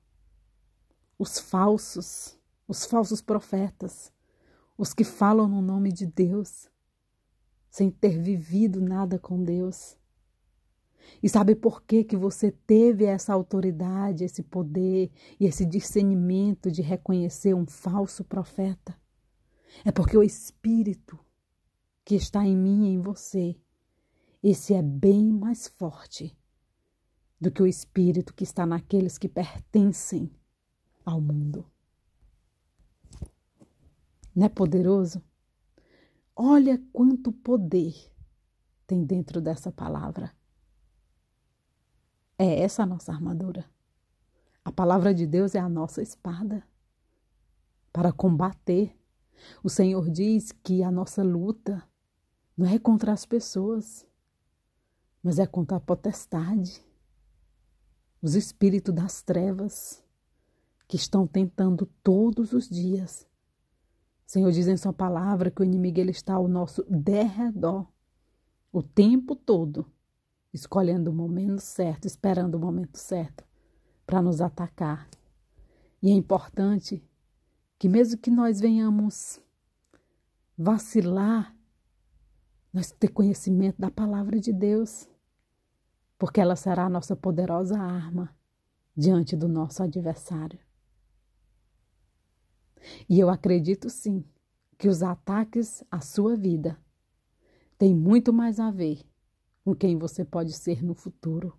[1.18, 4.10] os falsos, os falsos profetas,
[4.78, 6.70] os que falam no nome de Deus,
[7.68, 9.98] sem ter vivido nada com Deus.
[11.22, 16.82] E sabe por que, que você teve essa autoridade, esse poder e esse discernimento de
[16.82, 18.96] reconhecer um falso profeta?
[19.84, 21.18] É porque o Espírito
[22.04, 23.56] que está em mim e em você,
[24.42, 26.36] esse é bem mais forte
[27.40, 30.30] do que o Espírito que está naqueles que pertencem
[31.04, 31.66] ao mundo.
[34.34, 35.22] Não é poderoso?
[36.34, 37.94] Olha quanto poder
[38.86, 40.35] tem dentro dessa palavra.
[42.38, 43.64] É essa a nossa armadura.
[44.64, 46.62] A palavra de Deus é a nossa espada
[47.92, 48.94] para combater.
[49.62, 51.82] O Senhor diz que a nossa luta
[52.56, 54.06] não é contra as pessoas,
[55.22, 56.84] mas é contra a potestade,
[58.20, 60.04] os espíritos das trevas
[60.86, 63.26] que estão tentando todos os dias.
[64.26, 67.86] O Senhor diz em sua palavra que o inimigo ele está ao nosso derredor
[68.72, 69.90] o tempo todo
[70.56, 73.44] escolhendo o momento certo, esperando o momento certo
[74.06, 75.08] para nos atacar.
[76.02, 77.04] E é importante
[77.78, 79.40] que, mesmo que nós venhamos
[80.56, 81.54] vacilar,
[82.72, 85.08] nós ter conhecimento da palavra de Deus,
[86.18, 88.34] porque ela será a nossa poderosa arma
[88.96, 90.58] diante do nosso adversário.
[93.08, 94.24] E eu acredito sim
[94.78, 96.78] que os ataques à sua vida
[97.78, 99.04] têm muito mais a ver
[99.66, 101.58] com quem você pode ser no futuro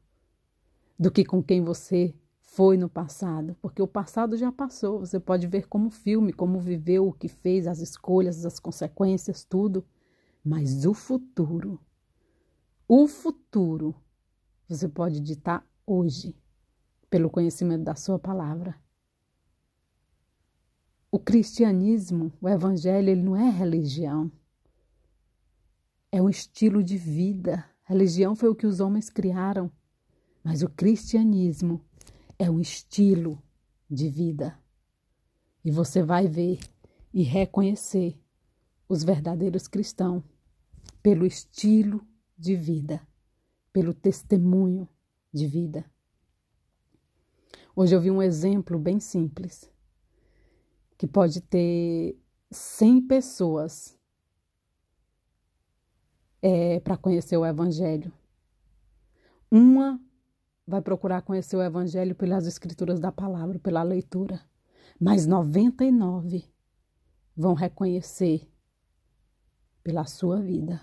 [0.97, 5.45] do que com quem você foi no passado, porque o passado já passou, você pode
[5.45, 9.85] ver como filme, como viveu, o que fez, as escolhas, as consequências, tudo,
[10.41, 11.81] mas o futuro,
[12.87, 13.93] o futuro,
[14.69, 16.33] você pode ditar hoje,
[17.09, 18.73] pelo conhecimento da sua palavra.
[21.11, 24.31] O cristianismo, o evangelho, ele não é religião.
[26.09, 29.71] É um estilo de vida, Religião foi o que os homens criaram,
[30.43, 31.81] mas o cristianismo
[32.37, 33.41] é um estilo
[33.89, 34.59] de vida.
[35.63, 36.59] E você vai ver
[37.13, 38.19] e reconhecer
[38.89, 40.21] os verdadeiros cristãos
[41.01, 42.05] pelo estilo
[42.37, 43.01] de vida,
[43.71, 44.85] pelo testemunho
[45.33, 45.89] de vida.
[47.73, 49.71] Hoje eu vi um exemplo bem simples,
[50.97, 52.19] que pode ter
[52.51, 53.96] 100 pessoas
[56.41, 58.11] é, para conhecer o Evangelho.
[59.49, 59.99] Uma
[60.65, 64.41] vai procurar conhecer o Evangelho pelas escrituras da palavra, pela leitura,
[64.99, 66.43] mas 99
[67.35, 68.49] vão reconhecer
[69.83, 70.81] pela sua vida.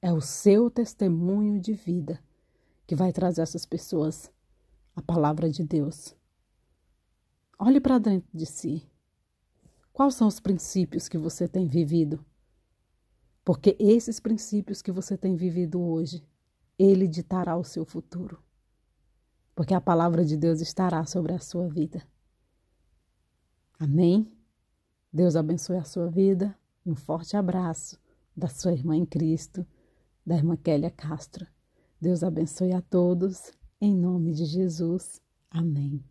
[0.00, 2.22] É o seu testemunho de vida
[2.86, 4.30] que vai trazer essas pessoas
[4.94, 6.14] a palavra de Deus.
[7.58, 8.86] Olhe para dentro de si.
[9.92, 12.24] Quais são os princípios que você tem vivido?
[13.44, 16.24] Porque esses princípios que você tem vivido hoje,
[16.78, 18.42] ele ditará o seu futuro.
[19.54, 22.02] Porque a palavra de Deus estará sobre a sua vida.
[23.78, 24.26] Amém?
[25.12, 27.98] Deus abençoe a sua vida um forte abraço
[28.36, 29.66] da sua irmã em Cristo,
[30.26, 31.46] da irmã Kélia Castro.
[32.00, 35.20] Deus abençoe a todos, em nome de Jesus.
[35.50, 36.02] Amém.